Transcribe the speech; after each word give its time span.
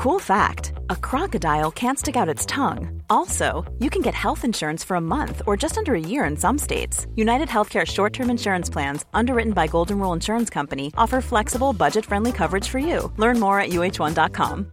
Cool 0.00 0.18
fact 0.18 0.72
a 0.88 0.96
crocodile 0.96 1.70
can't 1.70 1.98
stick 1.98 2.16
out 2.16 2.26
its 2.26 2.46
tongue. 2.46 3.02
Also, 3.10 3.70
you 3.80 3.90
can 3.90 4.00
get 4.00 4.14
health 4.14 4.46
insurance 4.46 4.82
for 4.82 4.94
a 4.94 5.00
month 5.00 5.42
or 5.46 5.58
just 5.58 5.76
under 5.76 5.94
a 5.94 6.00
year 6.00 6.24
in 6.24 6.38
some 6.38 6.56
states. 6.56 7.06
United 7.16 7.48
Healthcare 7.48 7.86
short 7.86 8.14
term 8.14 8.30
insurance 8.30 8.70
plans, 8.70 9.04
underwritten 9.12 9.52
by 9.52 9.66
Golden 9.66 9.98
Rule 9.98 10.14
Insurance 10.14 10.48
Company, 10.48 10.90
offer 10.96 11.20
flexible, 11.20 11.74
budget 11.74 12.06
friendly 12.06 12.32
coverage 12.32 12.66
for 12.66 12.78
you. 12.78 13.12
Learn 13.18 13.38
more 13.38 13.60
at 13.60 13.72
uh1.com. 13.72 14.72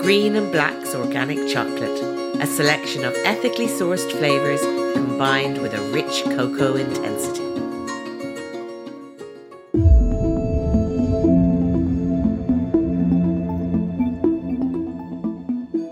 Green 0.00 0.36
and 0.36 0.50
Black's 0.50 0.94
Organic 0.94 1.52
Chocolate, 1.52 2.02
a 2.40 2.46
selection 2.46 3.04
of 3.04 3.14
ethically 3.26 3.66
sourced 3.66 4.10
flavours 4.12 4.62
combined 4.94 5.60
with 5.60 5.74
a 5.74 5.92
rich 5.92 6.24
cocoa 6.24 6.76
intensity. 6.76 7.45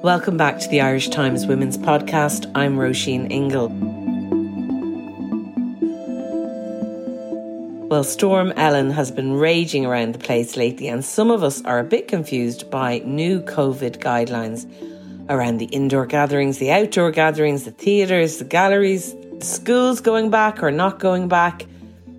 Welcome 0.05 0.37
back 0.37 0.59
to 0.59 0.69
the 0.69 0.83
Irish 0.83 1.09
Times 1.09 1.47
Women's 1.47 1.79
Podcast. 1.79 2.53
I'm 2.55 2.77
Roisin 2.77 3.33
Ingle. 3.33 3.71
Well, 7.89 8.05
Storm 8.05 8.53
Ellen 8.55 8.91
has 8.91 9.11
been 9.11 9.33
raging 9.33 9.87
around 9.87 10.13
the 10.13 10.19
place 10.19 10.59
lately, 10.59 10.89
and 10.89 11.03
some 11.03 11.31
of 11.31 11.43
us 11.43 11.65
are 11.65 11.79
a 11.79 11.85
bit 11.85 12.07
confused 12.07 12.71
by 12.71 12.99
new 12.99 13.41
COVID 13.41 13.97
guidelines 13.97 14.71
around 15.31 15.57
the 15.57 15.71
indoor 15.73 16.05
gatherings, 16.05 16.59
the 16.59 16.71
outdoor 16.71 17.11
gatherings, 17.11 17.65
the 17.65 17.71
theatres, 17.71 18.37
the 18.37 18.45
galleries, 18.45 19.15
the 19.15 19.41
schools 19.47 20.03
going 20.03 20.29
back 20.29 20.63
or 20.63 20.71
not 20.71 20.99
going 20.99 21.29
back 21.29 21.65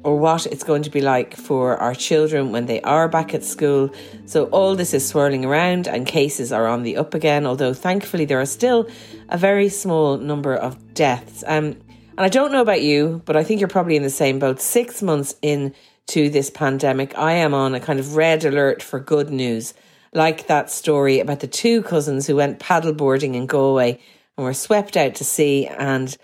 or 0.06 0.16
what 0.16 0.46
it's 0.46 0.64
going 0.64 0.84
to 0.84 0.92
be 0.92 1.02
like 1.02 1.36
for 1.36 1.78
our 1.78 1.96
children 1.96 2.52
when 2.52 2.68
they 2.68 2.80
are 2.84 3.10
back 3.10 3.34
at 3.34 3.44
school. 3.44 3.90
So, 4.28 4.46
all 4.46 4.76
this 4.76 4.94
is 4.94 5.06
swirling 5.06 5.44
around, 5.44 5.88
and 5.88 6.06
cases 6.06 6.52
are 6.52 6.68
on 6.68 6.84
the 6.84 6.98
up 6.98 7.16
again, 7.16 7.48
although 7.48 7.74
thankfully 7.74 8.26
there 8.26 8.40
are 8.40 8.46
still 8.46 8.88
a 9.30 9.38
very 9.38 9.68
small 9.68 10.18
number 10.18 10.56
of 10.56 10.94
deaths. 10.94 11.44
Um, 11.48 11.78
and 12.18 12.20
I 12.20 12.30
don't 12.30 12.52
know 12.52 12.62
about 12.62 12.84
you, 12.84 13.24
but 13.26 13.36
I 13.36 13.44
think 13.44 13.60
you're 13.60 13.68
probably 13.68 13.96
in 13.96 14.04
the 14.04 14.12
same 14.12 14.38
boat. 14.38 14.62
Six 14.62 15.02
months 15.02 15.34
into 15.42 16.30
this 16.30 16.52
pandemic, 16.52 17.18
I 17.18 17.34
am 17.34 17.56
on 17.56 17.74
a 17.74 17.80
kind 17.80 18.00
of 18.00 18.16
red 18.16 18.46
alert 18.46 18.84
for 18.84 19.00
good 19.00 19.32
news, 19.32 19.74
like 20.14 20.46
that 20.46 20.70
story 20.70 21.20
about 21.20 21.40
the 21.40 21.48
two 21.48 21.82
cousins 21.82 22.28
who 22.28 22.36
went 22.36 22.60
paddleboarding 22.60 23.34
in 23.34 23.48
Galway 23.48 24.00
and 24.38 24.46
were 24.46 24.54
swept 24.54 24.96
out 24.96 25.16
to 25.16 25.24
sea 25.24 25.66
and 25.66 26.16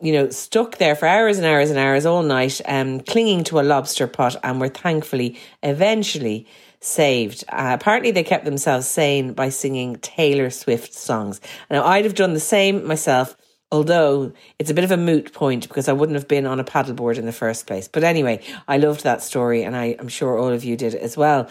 you 0.00 0.12
know, 0.12 0.30
stuck 0.30 0.78
there 0.78 0.94
for 0.94 1.06
hours 1.06 1.38
and 1.38 1.46
hours 1.46 1.70
and 1.70 1.78
hours 1.78 2.06
all 2.06 2.22
night, 2.22 2.60
um, 2.66 3.00
clinging 3.00 3.44
to 3.44 3.60
a 3.60 3.62
lobster 3.62 4.06
pot, 4.06 4.36
and 4.42 4.60
were 4.60 4.68
thankfully 4.68 5.38
eventually 5.62 6.46
saved. 6.80 7.44
Uh, 7.48 7.76
apparently, 7.78 8.10
they 8.10 8.22
kept 8.22 8.44
themselves 8.44 8.86
sane 8.86 9.32
by 9.32 9.48
singing 9.48 9.96
Taylor 9.96 10.50
Swift 10.50 10.94
songs. 10.94 11.40
Now, 11.70 11.84
I'd 11.84 12.04
have 12.04 12.14
done 12.14 12.34
the 12.34 12.40
same 12.40 12.86
myself, 12.86 13.36
although 13.72 14.32
it's 14.58 14.70
a 14.70 14.74
bit 14.74 14.84
of 14.84 14.92
a 14.92 14.96
moot 14.96 15.32
point 15.32 15.66
because 15.66 15.88
I 15.88 15.92
wouldn't 15.92 16.16
have 16.16 16.28
been 16.28 16.46
on 16.46 16.60
a 16.60 16.64
paddleboard 16.64 17.18
in 17.18 17.26
the 17.26 17.32
first 17.32 17.66
place. 17.66 17.88
But 17.88 18.04
anyway, 18.04 18.42
I 18.68 18.76
loved 18.76 19.02
that 19.02 19.22
story, 19.22 19.64
and 19.64 19.76
I, 19.76 19.96
I'm 19.98 20.08
sure 20.08 20.38
all 20.38 20.52
of 20.52 20.64
you 20.64 20.76
did 20.76 20.94
as 20.94 21.16
well. 21.16 21.48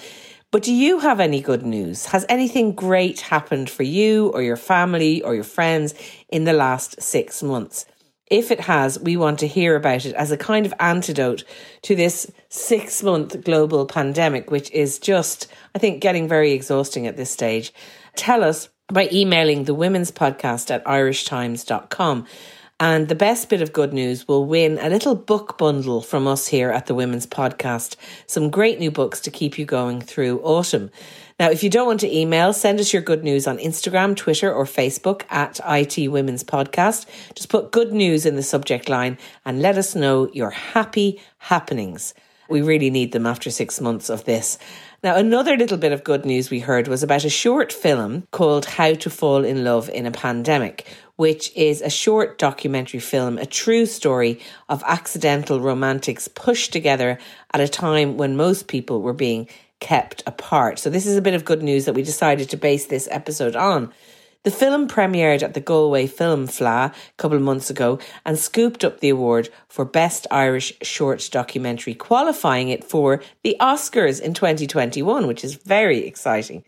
But 0.49 0.63
do 0.63 0.73
you 0.73 0.99
have 0.99 1.19
any 1.19 1.41
good 1.41 1.63
news? 1.63 2.05
Has 2.05 2.25
anything 2.29 2.71
great 2.71 3.19
happened 3.19 3.69
for 3.69 3.83
you 3.83 4.29
or 4.29 4.41
your 4.41 4.55
family 4.55 5.21
or 5.21 5.35
your 5.35 5.43
friends 5.43 5.93
in 6.29 6.45
the 6.45 6.53
last 6.53 7.01
six 7.01 7.43
months? 7.43 7.85
If 8.29 8.51
it 8.51 8.61
has, 8.61 8.99
we 8.99 9.15
want 9.15 9.39
to 9.39 9.47
hear 9.47 9.75
about 9.75 10.05
it 10.05 10.13
as 10.15 10.31
a 10.31 10.37
kind 10.37 10.65
of 10.65 10.73
antidote 10.79 11.45
to 11.83 11.95
this 11.95 12.29
six 12.49 13.01
month 13.01 13.43
global 13.43 13.85
pandemic, 13.85 14.51
which 14.51 14.69
is 14.71 14.99
just, 14.99 15.47
I 15.73 15.79
think, 15.79 16.01
getting 16.01 16.27
very 16.27 16.51
exhausting 16.51 17.07
at 17.07 17.15
this 17.15 17.31
stage. 17.31 17.73
Tell 18.15 18.43
us 18.43 18.69
by 18.91 19.09
emailing 19.11 19.63
the 19.63 19.73
women's 19.73 20.11
podcast 20.11 20.71
at 20.71 20.83
irishtimes.com. 20.85 22.25
And 22.79 23.07
the 23.07 23.15
best 23.15 23.49
bit 23.49 23.63
of 23.63 23.73
good 23.73 23.91
news 23.91 24.27
will 24.27 24.45
win 24.45 24.77
a 24.79 24.89
little 24.89 25.15
book 25.15 25.57
bundle 25.57 26.01
from 26.01 26.27
us 26.27 26.45
here 26.47 26.69
at 26.69 26.85
the 26.85 26.93
Women's 26.93 27.25
Podcast. 27.25 27.95
Some 28.27 28.51
great 28.51 28.77
new 28.77 28.91
books 28.91 29.19
to 29.21 29.31
keep 29.31 29.57
you 29.57 29.65
going 29.65 29.99
through 29.99 30.41
autumn. 30.41 30.91
Now, 31.39 31.51
if 31.51 31.61
you 31.61 31.69
don't 31.69 31.85
want 31.85 31.99
to 31.99 32.11
email, 32.11 32.51
send 32.51 32.79
us 32.79 32.91
your 32.91 33.03
good 33.03 33.23
news 33.23 33.45
on 33.45 33.59
Instagram, 33.59 34.15
Twitter, 34.15 34.51
or 34.51 34.65
Facebook 34.65 35.21
at 35.29 35.59
IT 35.67 36.07
Women's 36.07 36.43
Podcast. 36.43 37.05
Just 37.35 37.49
put 37.49 37.71
good 37.71 37.93
news 37.93 38.25
in 38.25 38.35
the 38.35 38.41
subject 38.41 38.89
line 38.89 39.19
and 39.45 39.61
let 39.61 39.77
us 39.77 39.93
know 39.93 40.31
your 40.33 40.49
happy 40.49 41.21
happenings. 41.37 42.15
We 42.49 42.63
really 42.63 42.89
need 42.89 43.11
them 43.11 43.27
after 43.27 43.51
six 43.51 43.79
months 43.79 44.09
of 44.09 44.25
this. 44.25 44.57
Now, 45.03 45.15
another 45.15 45.55
little 45.55 45.77
bit 45.77 45.91
of 45.91 46.03
good 46.03 46.25
news 46.25 46.49
we 46.49 46.59
heard 46.59 46.87
was 46.87 47.03
about 47.03 47.23
a 47.23 47.29
short 47.29 47.71
film 47.71 48.25
called 48.31 48.65
How 48.65 48.95
to 48.95 49.09
Fall 49.11 49.45
in 49.45 49.63
Love 49.63 49.89
in 49.89 50.07
a 50.07 50.11
Pandemic, 50.11 50.87
which 51.17 51.55
is 51.55 51.83
a 51.83 51.89
short 51.89 52.39
documentary 52.39 52.99
film, 52.99 53.37
a 53.37 53.45
true 53.45 53.85
story 53.85 54.39
of 54.69 54.83
accidental 54.87 55.61
romantics 55.61 56.27
pushed 56.27 56.73
together 56.73 57.19
at 57.53 57.61
a 57.61 57.67
time 57.67 58.17
when 58.17 58.35
most 58.35 58.67
people 58.67 59.03
were 59.03 59.13
being 59.13 59.47
kept 59.79 60.23
apart. 60.25 60.79
So, 60.79 60.89
this 60.89 61.05
is 61.05 61.17
a 61.17 61.21
bit 61.21 61.33
of 61.33 61.45
good 61.45 61.63
news 61.63 61.85
that 61.85 61.93
we 61.93 62.03
decided 62.03 62.49
to 62.49 62.57
base 62.57 62.85
this 62.85 63.07
episode 63.11 63.55
on. 63.55 63.93
The 64.47 64.51
film 64.51 64.87
premiered 64.87 65.43
at 65.43 65.55
the 65.55 65.59
Galway 65.59 66.07
Film 66.07 66.47
Fleadh 66.47 66.93
a 66.93 67.17
couple 67.17 67.35
of 67.35 67.43
months 67.43 67.69
ago 67.69 67.99
and 68.25 68.39
scooped 68.39 68.85
up 68.85 69.01
the 69.01 69.09
award 69.09 69.49
for 69.67 69.83
Best 69.83 70.25
Irish 70.31 70.71
Short 70.81 71.27
Documentary, 71.31 71.93
qualifying 71.93 72.69
it 72.69 72.85
for 72.85 73.21
the 73.43 73.57
Oscars 73.59 74.21
in 74.21 74.33
2021, 74.33 75.27
which 75.27 75.43
is 75.43 75.55
very 75.55 76.05
exciting. 76.05 76.63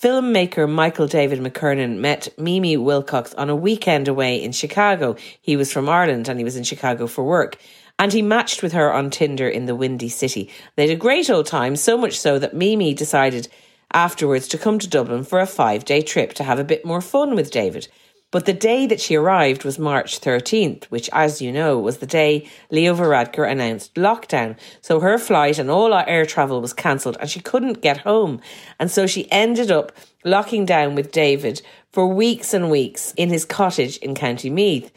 Filmmaker 0.00 0.70
Michael 0.70 1.06
David 1.06 1.40
McKernan 1.40 1.98
met 1.98 2.28
Mimi 2.38 2.76
Wilcox 2.76 3.34
on 3.34 3.50
a 3.50 3.56
weekend 3.56 4.06
away 4.06 4.40
in 4.40 4.52
Chicago. 4.52 5.16
He 5.40 5.56
was 5.56 5.72
from 5.72 5.88
Ireland 5.88 6.28
and 6.28 6.38
he 6.38 6.44
was 6.44 6.56
in 6.56 6.62
Chicago 6.62 7.06
for 7.06 7.24
work 7.24 7.58
and 7.98 8.12
he 8.12 8.22
matched 8.22 8.62
with 8.62 8.72
her 8.72 8.92
on 8.92 9.10
Tinder 9.10 9.48
in 9.48 9.66
the 9.66 9.74
Windy 9.74 10.08
City. 10.08 10.50
They 10.76 10.88
had 10.88 10.96
a 10.96 11.00
great 11.00 11.30
old 11.30 11.46
time, 11.46 11.76
so 11.76 11.96
much 11.96 12.18
so 12.18 12.38
that 12.38 12.54
Mimi 12.54 12.94
decided 12.94 13.48
afterwards 13.92 14.48
to 14.48 14.58
come 14.58 14.78
to 14.80 14.88
Dublin 14.88 15.24
for 15.24 15.40
a 15.40 15.46
five 15.46 15.84
day 15.84 16.02
trip 16.02 16.32
to 16.34 16.44
have 16.44 16.58
a 16.58 16.64
bit 16.64 16.84
more 16.84 17.00
fun 17.00 17.34
with 17.34 17.50
David. 17.50 17.88
But 18.34 18.46
the 18.46 18.52
day 18.52 18.88
that 18.88 19.00
she 19.00 19.14
arrived 19.14 19.62
was 19.62 19.78
March 19.78 20.20
13th, 20.20 20.86
which, 20.86 21.08
as 21.12 21.40
you 21.40 21.52
know, 21.52 21.78
was 21.78 21.98
the 21.98 22.06
day 22.06 22.50
Leo 22.68 22.92
Varadkar 22.92 23.48
announced 23.48 23.94
lockdown. 23.94 24.56
So 24.80 24.98
her 24.98 25.18
flight 25.18 25.60
and 25.60 25.70
all 25.70 25.92
our 25.92 26.04
air 26.08 26.26
travel 26.26 26.60
was 26.60 26.72
cancelled 26.72 27.16
and 27.20 27.30
she 27.30 27.38
couldn't 27.38 27.80
get 27.80 27.98
home. 27.98 28.40
And 28.80 28.90
so 28.90 29.06
she 29.06 29.30
ended 29.30 29.70
up 29.70 29.92
locking 30.24 30.66
down 30.66 30.96
with 30.96 31.12
David 31.12 31.62
for 31.92 32.08
weeks 32.08 32.52
and 32.52 32.72
weeks 32.72 33.14
in 33.16 33.28
his 33.28 33.44
cottage 33.44 33.98
in 33.98 34.16
County 34.16 34.50
Meath. 34.50 34.90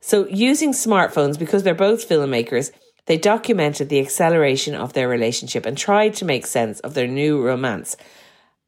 So, 0.00 0.26
using 0.28 0.72
smartphones, 0.72 1.38
because 1.38 1.62
they're 1.62 1.74
both 1.74 2.08
filmmakers, 2.08 2.70
they 3.06 3.16
documented 3.16 3.88
the 3.88 4.00
acceleration 4.00 4.74
of 4.74 4.92
their 4.92 5.08
relationship 5.08 5.64
and 5.64 5.78
tried 5.78 6.14
to 6.14 6.24
make 6.24 6.46
sense 6.46 6.80
of 6.80 6.94
their 6.94 7.06
new 7.06 7.42
romance. 7.42 7.96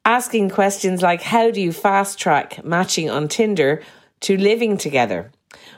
Asking 0.05 0.49
questions 0.49 1.03
like, 1.03 1.23
How 1.23 1.51
do 1.51 1.61
you 1.61 1.73
fast 1.73 2.19
track 2.19 2.65
matching 2.65 3.11
on 3.11 3.29
Tinder 3.29 3.83
to 4.21 4.37
living 4.37 4.79
together? 4.79 5.33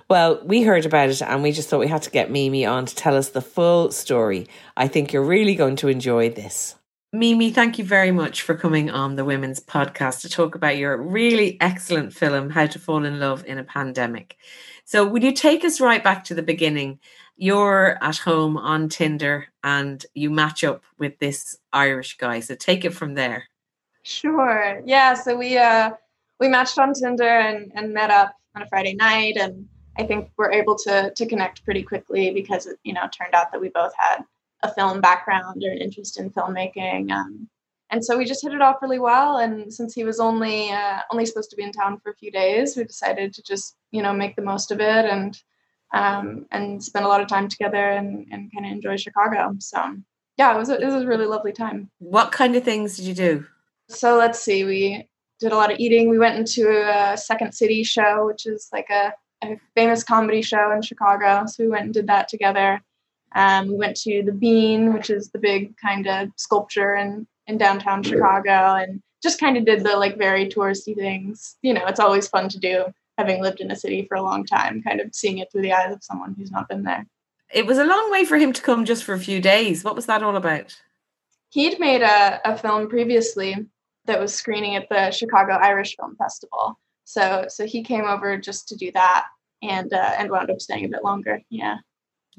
Well, 0.08 0.40
we 0.44 0.62
heard 0.62 0.86
about 0.86 1.08
it 1.08 1.22
and 1.22 1.42
we 1.42 1.52
just 1.52 1.68
thought 1.68 1.80
we 1.80 1.88
had 1.88 2.02
to 2.02 2.10
get 2.10 2.30
Mimi 2.30 2.66
on 2.66 2.86
to 2.86 2.94
tell 2.94 3.16
us 3.16 3.30
the 3.30 3.40
full 3.40 3.90
story. 3.92 4.46
I 4.76 4.88
think 4.88 5.12
you're 5.12 5.22
really 5.22 5.54
going 5.54 5.76
to 5.76 5.88
enjoy 5.88 6.30
this. 6.30 6.74
Mimi, 7.12 7.50
thank 7.50 7.76
you 7.76 7.84
very 7.84 8.12
much 8.12 8.42
for 8.42 8.54
coming 8.54 8.88
on 8.88 9.16
the 9.16 9.24
Women's 9.24 9.58
Podcast 9.58 10.20
to 10.20 10.28
talk 10.28 10.54
about 10.54 10.76
your 10.76 10.96
really 10.96 11.60
excellent 11.60 12.14
film, 12.14 12.50
How 12.50 12.66
to 12.66 12.78
Fall 12.78 13.04
in 13.04 13.18
Love 13.18 13.44
in 13.46 13.58
a 13.58 13.64
Pandemic. 13.64 14.36
So, 14.84 15.04
would 15.06 15.24
you 15.24 15.32
take 15.32 15.64
us 15.64 15.80
right 15.80 16.04
back 16.04 16.22
to 16.24 16.34
the 16.34 16.42
beginning? 16.42 17.00
You're 17.36 17.98
at 18.00 18.18
home 18.18 18.56
on 18.56 18.88
Tinder 18.88 19.48
and 19.64 20.06
you 20.14 20.30
match 20.30 20.62
up 20.62 20.84
with 20.98 21.18
this 21.18 21.58
Irish 21.72 22.16
guy. 22.16 22.38
So, 22.38 22.54
take 22.54 22.84
it 22.84 22.94
from 22.94 23.14
there. 23.14 23.48
Sure. 24.02 24.80
Yeah. 24.86 25.14
So 25.14 25.36
we 25.36 25.58
uh 25.58 25.90
we 26.38 26.48
matched 26.48 26.78
on 26.78 26.94
Tinder 26.94 27.28
and, 27.28 27.70
and 27.74 27.92
met 27.92 28.10
up 28.10 28.34
on 28.54 28.62
a 28.62 28.66
Friday 28.68 28.94
night, 28.94 29.36
and 29.36 29.68
I 29.98 30.04
think 30.04 30.30
we're 30.36 30.52
able 30.52 30.76
to 30.78 31.12
to 31.14 31.26
connect 31.26 31.64
pretty 31.64 31.82
quickly 31.82 32.30
because 32.30 32.66
it 32.66 32.78
you 32.82 32.92
know 32.92 33.08
turned 33.12 33.34
out 33.34 33.52
that 33.52 33.60
we 33.60 33.68
both 33.68 33.92
had 33.98 34.24
a 34.62 34.72
film 34.72 35.00
background 35.00 35.62
or 35.64 35.70
an 35.70 35.78
interest 35.78 36.18
in 36.18 36.30
filmmaking. 36.30 37.10
Um, 37.10 37.48
and 37.90 38.04
so 38.04 38.16
we 38.16 38.24
just 38.24 38.42
hit 38.42 38.52
it 38.52 38.60
off 38.60 38.82
really 38.82 38.98
well. 38.98 39.38
And 39.38 39.72
since 39.72 39.94
he 39.94 40.04
was 40.04 40.20
only 40.20 40.70
uh, 40.70 41.00
only 41.10 41.26
supposed 41.26 41.50
to 41.50 41.56
be 41.56 41.64
in 41.64 41.72
town 41.72 41.98
for 41.98 42.10
a 42.10 42.16
few 42.16 42.30
days, 42.30 42.76
we 42.76 42.84
decided 42.84 43.34
to 43.34 43.42
just 43.42 43.76
you 43.90 44.02
know 44.02 44.12
make 44.12 44.36
the 44.36 44.42
most 44.42 44.70
of 44.70 44.80
it 44.80 45.04
and 45.06 45.36
um, 45.92 46.46
and 46.52 46.82
spend 46.82 47.04
a 47.04 47.08
lot 47.08 47.20
of 47.20 47.28
time 47.28 47.48
together 47.48 47.90
and, 47.90 48.26
and 48.30 48.52
kind 48.52 48.66
of 48.66 48.72
enjoy 48.72 48.96
Chicago. 48.96 49.54
So 49.58 49.96
yeah, 50.36 50.54
it 50.54 50.58
was 50.58 50.70
a, 50.70 50.80
it 50.80 50.86
was 50.86 51.02
a 51.02 51.06
really 51.06 51.26
lovely 51.26 51.52
time. 51.52 51.90
What 51.98 52.32
kind 52.32 52.54
of 52.56 52.64
things 52.64 52.96
did 52.96 53.06
you 53.06 53.14
do? 53.14 53.46
So 53.88 54.16
let's 54.16 54.40
see, 54.40 54.64
we 54.64 55.08
did 55.40 55.52
a 55.52 55.56
lot 55.56 55.72
of 55.72 55.80
eating. 55.80 56.08
We 56.08 56.18
went 56.18 56.38
into 56.38 56.70
a 56.70 57.16
Second 57.16 57.52
City 57.52 57.82
show, 57.82 58.26
which 58.26 58.46
is 58.46 58.68
like 58.72 58.88
a, 58.90 59.12
a 59.42 59.58
famous 59.74 60.04
comedy 60.04 60.42
show 60.42 60.70
in 60.70 60.82
Chicago. 60.82 61.44
So 61.46 61.64
we 61.64 61.70
went 61.70 61.86
and 61.86 61.94
did 61.94 62.06
that 62.06 62.28
together. 62.28 62.80
Um, 63.34 63.68
we 63.68 63.76
went 63.76 63.96
to 63.98 64.22
the 64.22 64.32
Bean, 64.32 64.92
which 64.92 65.10
is 65.10 65.30
the 65.30 65.38
big 65.38 65.76
kind 65.76 66.06
of 66.06 66.30
sculpture 66.36 66.94
in 66.94 67.26
in 67.46 67.58
downtown 67.58 68.02
Chicago 68.02 68.74
and 68.76 69.02
just 69.22 69.40
kind 69.40 69.56
of 69.56 69.64
did 69.64 69.84
the 69.84 69.96
like 69.96 70.16
very 70.16 70.48
touristy 70.48 70.94
things. 70.94 71.56
You 71.62 71.74
know, 71.74 71.86
it's 71.86 72.00
always 72.00 72.28
fun 72.28 72.48
to 72.48 72.58
do 72.58 72.84
having 73.18 73.42
lived 73.42 73.60
in 73.60 73.70
a 73.70 73.76
city 73.76 74.06
for 74.06 74.16
a 74.16 74.22
long 74.22 74.46
time, 74.46 74.82
kind 74.82 75.00
of 75.00 75.14
seeing 75.14 75.38
it 75.38 75.52
through 75.52 75.62
the 75.62 75.72
eyes 75.72 75.92
of 75.92 76.02
someone 76.02 76.34
who's 76.38 76.50
not 76.50 76.68
been 76.68 76.84
there. 76.84 77.06
It 77.52 77.66
was 77.66 77.78
a 77.78 77.84
long 77.84 78.10
way 78.10 78.24
for 78.24 78.38
him 78.38 78.52
to 78.52 78.62
come 78.62 78.84
just 78.84 79.04
for 79.04 79.12
a 79.12 79.18
few 79.18 79.40
days. 79.40 79.84
What 79.84 79.96
was 79.96 80.06
that 80.06 80.22
all 80.22 80.36
about? 80.36 80.80
He'd 81.50 81.80
made 81.80 82.02
a, 82.02 82.40
a 82.44 82.56
film 82.56 82.88
previously 82.88 83.56
that 84.06 84.20
was 84.20 84.32
screening 84.32 84.76
at 84.76 84.88
the 84.88 85.10
Chicago 85.10 85.52
Irish 85.54 85.96
Film 85.96 86.16
Festival. 86.16 86.78
So 87.04 87.46
so 87.48 87.66
he 87.66 87.82
came 87.82 88.04
over 88.04 88.38
just 88.38 88.68
to 88.68 88.76
do 88.76 88.92
that 88.92 89.26
and 89.62 89.92
uh, 89.92 90.14
and 90.16 90.30
wound 90.30 90.50
up 90.50 90.60
staying 90.60 90.84
a 90.84 90.88
bit 90.88 91.04
longer. 91.04 91.42
Yeah. 91.50 91.78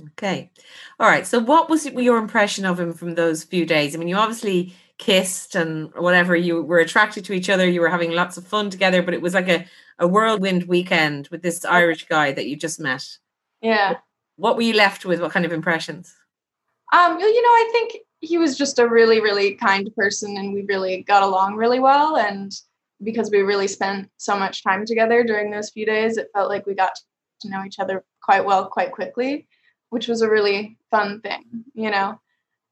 Okay. 0.10 0.52
All 1.00 1.08
right. 1.08 1.26
So 1.28 1.40
what 1.40 1.70
was 1.70 1.86
your 1.86 2.18
impression 2.18 2.66
of 2.66 2.80
him 2.80 2.94
from 2.94 3.16
those 3.16 3.44
few 3.44 3.66
days? 3.66 3.96
I 3.96 4.00
mean, 4.00 4.08
you 4.08 4.16
obviously 4.16 4.74
kissed 4.98 5.56
and 5.56 5.94
whatever, 5.96 6.36
you 6.36 6.62
were 6.62 6.80
attracted 6.80 7.26
to 7.26 7.34
each 7.34 7.50
other, 7.50 7.68
you 7.68 7.82
were 7.82 7.90
having 7.90 8.12
lots 8.12 8.38
of 8.38 8.46
fun 8.46 8.70
together, 8.70 9.02
but 9.02 9.14
it 9.14 9.22
was 9.22 9.34
like 9.34 9.50
a, 9.50 9.66
a 10.00 10.08
whirlwind 10.08 10.64
weekend 10.66 11.28
with 11.30 11.42
this 11.42 11.66
Irish 11.66 12.08
guy 12.08 12.32
that 12.32 12.48
you 12.48 12.56
just 12.56 12.80
met. 12.80 13.06
Yeah. 13.62 13.98
What 14.36 14.56
were 14.56 14.62
you 14.62 14.74
left 14.74 15.06
with? 15.06 15.22
What 15.22 15.32
kind 15.32 15.46
of 15.46 15.52
impressions? 15.52 16.16
Um, 16.94 17.20
you 17.20 17.42
know, 17.42 17.50
I 17.50 17.70
think 17.72 17.98
he 18.20 18.38
was 18.38 18.58
just 18.58 18.80
a 18.80 18.88
really, 18.88 19.22
really 19.22 19.56
kind 19.56 19.90
person 19.96 20.38
and 20.38 20.54
we 20.54 20.64
really 20.64 21.04
got 21.04 21.24
along 21.24 21.56
really 21.56 21.80
well. 21.80 22.18
And 22.18 22.52
because 23.04 23.32
we 23.32 23.40
really 23.40 23.68
spent 23.68 24.10
so 24.18 24.38
much 24.38 24.64
time 24.64 24.86
together 24.86 25.24
during 25.24 25.50
those 25.50 25.72
few 25.72 25.86
days, 25.86 26.18
it 26.18 26.30
felt 26.34 26.50
like 26.50 26.66
we 26.66 26.76
got 26.76 26.94
to 27.42 27.50
know 27.50 27.64
each 27.66 27.80
other 27.80 28.04
quite 28.22 28.46
well, 28.46 28.68
quite 28.68 28.92
quickly, 28.92 29.48
which 29.92 30.08
was 30.08 30.22
a 30.22 30.30
really 30.30 30.78
fun 30.90 31.22
thing, 31.22 31.64
you 31.74 31.92
know. 31.92 32.20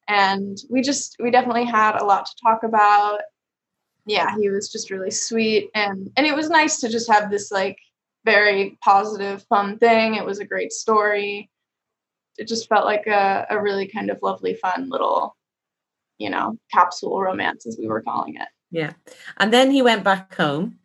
And 0.07 0.57
we 0.69 0.81
just, 0.81 1.16
we 1.19 1.30
definitely 1.30 1.66
had 1.66 1.95
a 1.98 2.04
lot 2.04 2.25
to 2.25 2.31
talk 2.44 2.63
about. 2.63 3.19
Yeah, 4.06 4.36
he 4.38 4.50
was 4.50 4.69
just 4.69 4.89
really 4.89 5.12
sweet. 5.12 5.69
And, 5.75 6.10
and 6.18 6.25
it 6.25 6.36
was 6.36 6.50
nice 6.50 6.80
to 6.81 6.89
just 6.89 7.10
have 7.12 7.30
this 7.30 7.51
like 7.51 7.77
very 8.25 8.77
positive, 8.83 9.44
fun 9.44 9.77
thing. 9.77 10.16
It 10.16 10.25
was 10.25 10.39
a 10.39 10.45
great 10.45 10.74
story. 10.74 11.50
It 12.39 12.48
just 12.48 12.68
felt 12.68 12.86
like 12.86 13.06
a, 13.06 13.45
a 13.50 13.62
really 13.62 13.88
kind 13.88 14.10
of 14.10 14.18
lovely, 14.24 14.56
fun 14.56 14.89
little 14.89 15.36
you 16.19 16.30
know, 16.30 16.60
capsule 16.71 17.19
romance, 17.19 17.66
as 17.66 17.77
we 17.80 17.88
were 17.88 18.01
calling 18.01 18.36
it. 18.36 18.48
Yeah. 18.69 18.92
And 19.38 19.51
then 19.51 19.71
he 19.71 19.81
went 19.81 20.04
back 20.04 20.36
home 20.36 20.77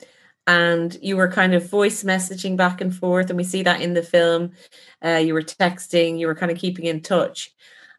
and 0.46 0.96
you 1.00 1.17
were 1.17 1.29
kind 1.29 1.55
of 1.55 1.69
voice 1.69 2.02
messaging 2.02 2.56
back 2.56 2.81
and 2.81 2.94
forth. 2.94 3.31
And 3.31 3.37
we 3.37 3.44
see 3.44 3.62
that 3.62 3.81
in 3.81 3.94
the 3.94 4.02
film. 4.02 4.52
Uh, 5.05 5.17
you 5.17 5.35
were 5.35 5.43
texting, 5.43 6.19
you 6.19 6.26
were 6.26 6.35
kind 6.35 6.52
of 6.52 6.58
keeping 6.58 6.85
in 6.85 7.00
touch. 7.00 7.52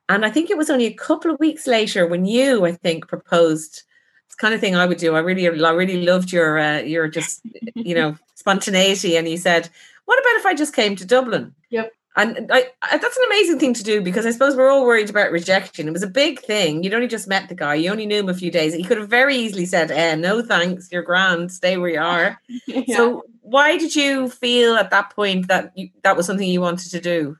And 0.07 0.25
I 0.25 0.29
think 0.29 0.49
it 0.49 0.57
was 0.57 0.69
only 0.69 0.85
a 0.85 0.93
couple 0.93 1.31
of 1.31 1.39
weeks 1.39 1.65
later 1.65 2.05
when 2.05 2.25
you, 2.25 2.65
I 2.65 2.73
think, 2.73 3.07
proposed. 3.07 3.83
It's 4.27 4.35
kind 4.35 4.53
of 4.53 4.59
thing 4.59 4.75
I 4.75 4.85
would 4.85 4.99
do. 4.99 5.15
I 5.15 5.19
really, 5.19 5.47
I 5.47 5.71
really 5.71 6.03
loved 6.03 6.31
your, 6.31 6.59
uh, 6.59 6.79
your 6.79 7.07
just, 7.07 7.41
you 7.75 7.95
know, 7.95 8.15
spontaneity. 8.35 9.17
And 9.17 9.27
you 9.27 9.37
said, 9.37 9.69
"What 10.05 10.19
about 10.19 10.39
if 10.39 10.45
I 10.45 10.53
just 10.53 10.75
came 10.75 10.95
to 10.97 11.05
Dublin?" 11.05 11.55
Yep. 11.71 11.91
And 12.17 12.49
I, 12.49 12.67
I, 12.81 12.97
that's 12.97 13.17
an 13.17 13.23
amazing 13.27 13.59
thing 13.59 13.73
to 13.73 13.83
do 13.83 14.01
because 14.01 14.25
I 14.25 14.31
suppose 14.31 14.55
we're 14.55 14.71
all 14.71 14.85
worried 14.85 15.09
about 15.09 15.31
rejection. 15.31 15.87
It 15.87 15.91
was 15.91 16.03
a 16.03 16.07
big 16.07 16.39
thing. 16.39 16.81
You'd 16.81 16.93
only 16.93 17.07
just 17.07 17.27
met 17.27 17.49
the 17.49 17.55
guy. 17.55 17.75
You 17.75 17.91
only 17.91 18.05
knew 18.05 18.19
him 18.19 18.29
a 18.29 18.33
few 18.33 18.51
days. 18.51 18.73
He 18.73 18.83
could 18.83 18.97
have 18.97 19.09
very 19.09 19.35
easily 19.35 19.65
said, 19.65 19.91
eh, 19.91 20.15
no 20.15 20.41
thanks, 20.41 20.89
you're 20.91 21.03
grand, 21.03 21.51
stay 21.51 21.77
where 21.77 21.89
you 21.89 21.99
are. 21.99 22.39
yeah. 22.67 22.95
So 22.95 23.23
why 23.41 23.77
did 23.77 23.95
you 23.95 24.29
feel 24.29 24.75
at 24.75 24.91
that 24.91 25.13
point 25.13 25.49
that 25.49 25.73
you, 25.75 25.89
that 26.03 26.15
was 26.15 26.25
something 26.25 26.47
you 26.47 26.61
wanted 26.61 26.89
to 26.91 27.01
do? 27.01 27.35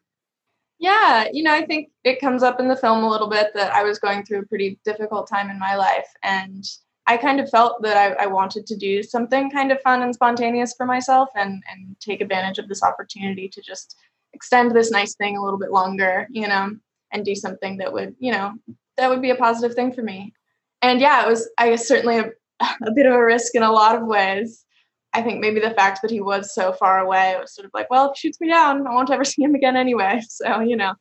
Yeah, 0.78 1.30
you 1.32 1.42
know, 1.42 1.54
I 1.54 1.66
think 1.66 1.92
it 2.04 2.20
comes 2.20 2.44
up 2.44 2.60
in 2.60 2.68
the 2.68 2.76
film 2.76 3.02
a 3.02 3.10
little 3.10 3.30
bit 3.30 3.52
that 3.54 3.74
I 3.74 3.84
was 3.84 3.98
going 3.98 4.26
through 4.26 4.40
a 4.40 4.46
pretty 4.46 4.78
difficult 4.84 5.30
time 5.30 5.50
in 5.50 5.58
my 5.58 5.76
life. 5.78 6.08
And 6.22 6.66
I 7.08 7.16
kind 7.16 7.40
of 7.40 7.50
felt 7.50 7.82
that 7.84 7.96
I, 7.96 8.24
I 8.24 8.28
wanted 8.28 8.68
to 8.68 8.76
do 8.76 9.04
something 9.04 9.50
kind 9.52 9.72
of 9.72 9.82
fun 9.82 10.02
and 10.02 10.14
spontaneous 10.14 10.74
for 10.76 10.86
myself 10.86 11.30
and, 11.34 11.64
and 11.72 11.96
take 12.02 12.20
advantage 12.20 12.58
of 12.60 12.68
this 12.68 12.84
opportunity 12.84 13.48
to 13.48 13.62
just– 13.62 13.96
extend 14.36 14.72
this 14.72 14.92
nice 14.92 15.16
thing 15.16 15.38
a 15.38 15.44
little 15.44 15.60
bit 15.60 15.72
longer, 15.72 16.28
you 16.30 16.48
know, 16.48 16.76
and 17.12 17.26
do 17.26 17.36
something 17.36 17.78
that 17.78 17.94
would, 17.94 18.16
you 18.20 18.32
know, 18.32 18.54
that 18.98 19.10
would 19.10 19.22
be 19.22 19.32
a 19.32 19.36
positive 19.36 19.76
thing 19.76 19.94
for 19.94 20.02
me. 20.02 20.34
And 20.82 21.00
yeah, 21.00 21.26
it 21.26 21.30
was, 21.30 21.50
I 21.58 21.70
guess, 21.70 21.88
certainly 21.88 22.18
a, 22.20 22.26
a 22.86 22.92
bit 22.94 23.06
of 23.06 23.14
a 23.14 23.24
risk 23.24 23.56
in 23.56 23.64
a 23.64 23.72
lot 23.72 23.96
of 23.96 24.06
ways. 24.06 24.66
I 25.14 25.22
think 25.22 25.40
maybe 25.40 25.62
the 25.62 25.72
fact 25.72 26.02
that 26.02 26.12
he 26.12 26.20
was 26.20 26.54
so 26.54 26.74
far 26.74 27.00
away 27.00 27.32
it 27.32 27.40
was 27.40 27.56
sort 27.56 27.66
of 27.66 27.72
like, 27.74 27.90
well, 27.90 28.12
if 28.12 28.18
he 28.18 28.28
shoots 28.28 28.42
me 28.42 28.50
down, 28.50 28.86
I 28.86 28.94
won't 28.94 29.10
ever 29.10 29.24
see 29.32 29.44
him 29.44 29.56
again 29.56 29.76
anyway. 29.76 30.22
So, 30.30 30.60
you 30.60 30.76
know. 30.76 30.94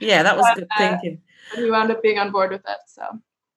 yeah, 0.00 0.22
that 0.22 0.36
was 0.36 0.46
but, 0.48 0.54
good 0.54 0.68
uh, 0.76 0.78
thinking. 0.78 1.20
Uh, 1.52 1.60
he 1.60 1.70
wound 1.70 1.90
up 1.90 2.02
being 2.02 2.18
on 2.18 2.30
board 2.30 2.52
with 2.52 2.62
it. 2.66 2.78
So 2.86 3.02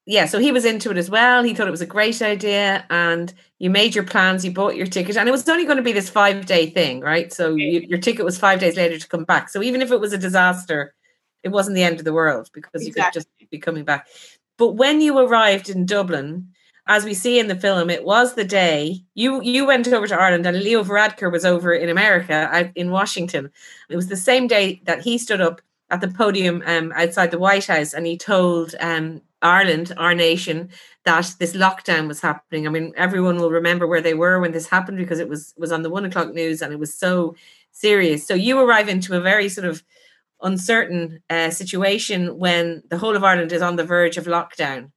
yeah, 0.10 0.26
so 0.26 0.40
he 0.40 0.54
was 0.54 0.64
into 0.64 0.90
it 0.90 0.98
as 0.98 1.10
well. 1.10 1.44
He 1.44 1.54
thought 1.54 1.68
it 1.68 1.72
was 1.72 1.82
a 1.82 1.86
great 1.86 2.22
idea, 2.22 2.86
and 2.90 3.34
you 3.60 3.70
made 3.70 3.94
your 3.94 4.06
plans. 4.06 4.46
You 4.46 4.52
bought 4.52 4.78
your 4.78 4.88
ticket, 4.88 5.18
and 5.18 5.28
it 5.28 5.34
was 5.34 5.48
only 5.50 5.66
going 5.66 5.76
to 5.76 5.84
be 5.84 5.92
this 5.92 6.10
five 6.10 6.46
day 6.46 6.70
thing, 6.70 7.02
right? 7.02 7.32
So 7.34 7.56
you, 7.56 7.82
your 7.82 8.00
ticket 8.00 8.24
was 8.24 8.40
five 8.40 8.62
days 8.62 8.78
later 8.78 8.98
to 8.98 9.08
come 9.10 9.26
back. 9.26 9.50
So 9.50 9.62
even 9.62 9.82
if 9.82 9.92
it 9.92 10.00
was 10.00 10.14
a 10.14 10.18
disaster, 10.18 10.96
it 11.44 11.50
wasn't 11.50 11.76
the 11.76 11.84
end 11.84 12.00
of 12.00 12.06
the 12.06 12.14
world 12.14 12.50
because 12.54 12.88
exactly. 12.88 12.88
you 12.88 13.04
could 13.04 13.14
just 13.14 13.52
be 13.52 13.60
coming 13.60 13.84
back. 13.84 14.08
But 14.58 14.74
when 14.74 15.02
you 15.02 15.18
arrived 15.20 15.70
in 15.70 15.86
Dublin, 15.86 16.54
as 16.88 17.04
we 17.04 17.14
see 17.14 17.38
in 17.38 17.50
the 17.50 17.56
film, 17.58 17.90
it 17.90 18.06
was 18.06 18.34
the 18.34 18.46
day 18.46 19.04
you 19.14 19.42
you 19.42 19.68
went 19.68 19.90
over 19.90 20.08
to 20.08 20.20
Ireland, 20.20 20.46
and 20.46 20.58
Leo 20.58 20.86
Varadkar 20.86 21.30
was 21.30 21.44
over 21.44 21.74
in 21.74 21.90
America, 21.90 22.72
in 22.76 22.92
Washington. 22.92 23.52
It 23.90 23.98
was 23.98 24.08
the 24.08 24.16
same 24.16 24.48
day 24.48 24.82
that 24.86 25.02
he 25.02 25.18
stood 25.18 25.42
up 25.42 25.62
at 25.90 26.00
the 26.00 26.08
podium 26.08 26.64
um, 26.66 26.94
outside 26.96 27.32
the 27.32 27.40
White 27.40 27.66
House, 27.66 27.94
and 27.94 28.06
he 28.06 28.18
told 28.18 28.74
um, 28.80 29.22
Ireland, 29.42 29.94
our 29.98 30.16
nation, 30.16 30.70
that 31.06 31.36
this 31.40 31.56
lockdown 31.56 32.08
was 32.08 32.22
happening. 32.22 32.68
I 32.68 32.72
mean, 32.72 32.94
everyone 32.98 33.38
will 33.38 33.52
remember 33.52 33.86
where 33.86 34.02
they 34.02 34.14
were 34.14 34.40
when 34.40 34.52
this 34.52 34.68
happened 34.68 34.98
because 34.98 35.20
it 35.20 35.30
was 35.30 35.54
was 35.58 35.72
on 35.72 35.84
the 35.84 35.90
one 35.90 36.06
o'clock 36.06 36.34
news 36.34 36.62
and 36.62 36.74
it 36.74 36.80
was 36.80 36.94
so 36.94 37.36
serious. 37.72 38.26
So 38.26 38.34
you 38.34 38.60
arrive 38.60 38.90
into 38.90 39.16
a 39.16 39.22
very 39.22 39.50
sort 39.50 39.68
of 39.68 39.84
uncertain 40.42 41.22
uh, 41.30 41.50
situation 41.50 42.38
when 42.38 42.84
the 42.90 42.98
whole 42.98 43.16
of 43.16 43.24
Ireland 43.24 43.52
is 43.52 43.62
on 43.62 43.76
the 43.76 43.84
verge 43.84 44.18
of 44.18 44.26
lockdown, 44.26 44.92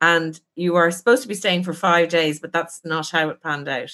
and 0.00 0.40
you 0.56 0.76
are 0.76 0.90
supposed 0.90 1.22
to 1.22 1.28
be 1.28 1.34
staying 1.34 1.64
for 1.64 1.72
five 1.72 2.08
days, 2.08 2.40
but 2.40 2.52
that's 2.52 2.84
not 2.84 3.10
how 3.10 3.28
it 3.28 3.42
panned 3.42 3.68
out. 3.68 3.92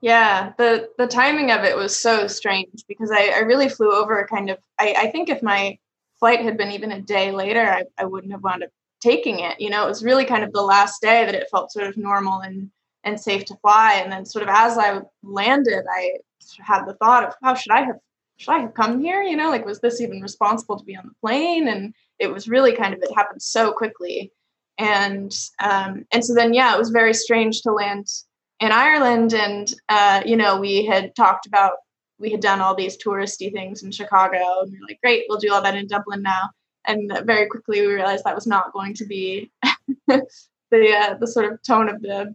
Yeah, 0.00 0.52
the 0.58 0.90
the 0.98 1.06
timing 1.06 1.50
of 1.50 1.64
it 1.64 1.76
was 1.76 1.96
so 1.96 2.26
strange 2.26 2.84
because 2.88 3.10
I, 3.10 3.28
I 3.28 3.38
really 3.38 3.68
flew 3.68 3.92
over 3.92 4.26
kind 4.28 4.50
of 4.50 4.58
I, 4.78 4.94
I 4.98 5.10
think 5.10 5.28
if 5.28 5.42
my 5.42 5.78
flight 6.24 6.40
had 6.40 6.56
been 6.56 6.72
even 6.72 6.90
a 6.90 7.02
day 7.02 7.32
later, 7.32 7.60
I, 7.60 7.84
I 7.98 8.06
wouldn't 8.06 8.32
have 8.32 8.42
wound 8.42 8.62
up 8.62 8.70
taking 9.02 9.40
it. 9.40 9.60
You 9.60 9.68
know, 9.68 9.84
it 9.84 9.88
was 9.88 10.02
really 10.02 10.24
kind 10.24 10.42
of 10.42 10.54
the 10.54 10.62
last 10.62 11.02
day 11.02 11.26
that 11.26 11.34
it 11.34 11.48
felt 11.50 11.70
sort 11.70 11.86
of 11.86 11.98
normal 11.98 12.40
and 12.40 12.70
and 13.06 13.20
safe 13.20 13.44
to 13.44 13.56
fly. 13.56 14.00
And 14.02 14.10
then 14.10 14.24
sort 14.24 14.42
of 14.42 14.48
as 14.48 14.78
I 14.78 15.02
landed, 15.22 15.84
I 15.86 16.12
had 16.60 16.86
the 16.86 16.94
thought 16.94 17.24
of 17.24 17.34
how 17.42 17.52
should 17.52 17.72
I 17.72 17.82
have 17.82 17.96
should 18.38 18.52
I 18.52 18.60
have 18.60 18.72
come 18.72 19.02
here? 19.02 19.22
You 19.22 19.36
know, 19.36 19.50
like 19.50 19.66
was 19.66 19.80
this 19.80 20.00
even 20.00 20.22
responsible 20.22 20.78
to 20.78 20.84
be 20.86 20.96
on 20.96 21.04
the 21.04 21.14
plane? 21.20 21.68
And 21.68 21.92
it 22.18 22.32
was 22.32 22.48
really 22.48 22.74
kind 22.74 22.94
of 22.94 23.02
it 23.02 23.14
happened 23.14 23.42
so 23.42 23.72
quickly. 23.72 24.32
And 24.78 25.30
um, 25.62 26.06
and 26.10 26.24
so 26.24 26.32
then 26.32 26.54
yeah, 26.54 26.74
it 26.74 26.78
was 26.78 26.88
very 26.88 27.12
strange 27.12 27.60
to 27.62 27.70
land 27.70 28.06
in 28.60 28.72
Ireland. 28.72 29.34
And 29.34 29.70
uh, 29.90 30.22
you 30.24 30.38
know, 30.38 30.58
we 30.58 30.86
had 30.86 31.14
talked 31.14 31.44
about 31.44 31.74
we 32.18 32.30
had 32.30 32.40
done 32.40 32.60
all 32.60 32.74
these 32.74 32.96
touristy 32.96 33.52
things 33.52 33.82
in 33.82 33.90
Chicago, 33.90 34.60
and 34.62 34.70
we 34.70 34.78
are 34.78 34.86
like, 34.88 35.00
great, 35.02 35.24
we'll 35.28 35.38
do 35.38 35.52
all 35.52 35.62
that 35.62 35.76
in 35.76 35.86
Dublin 35.86 36.22
now. 36.22 36.50
And 36.86 37.10
very 37.24 37.46
quickly 37.48 37.80
we 37.80 37.94
realized 37.94 38.24
that 38.24 38.34
was 38.34 38.46
not 38.46 38.72
going 38.72 38.94
to 38.94 39.06
be 39.06 39.50
the 40.06 40.22
uh, 40.72 41.14
the 41.18 41.26
sort 41.26 41.50
of 41.50 41.62
tone 41.62 41.88
of 41.88 42.02
the 42.02 42.34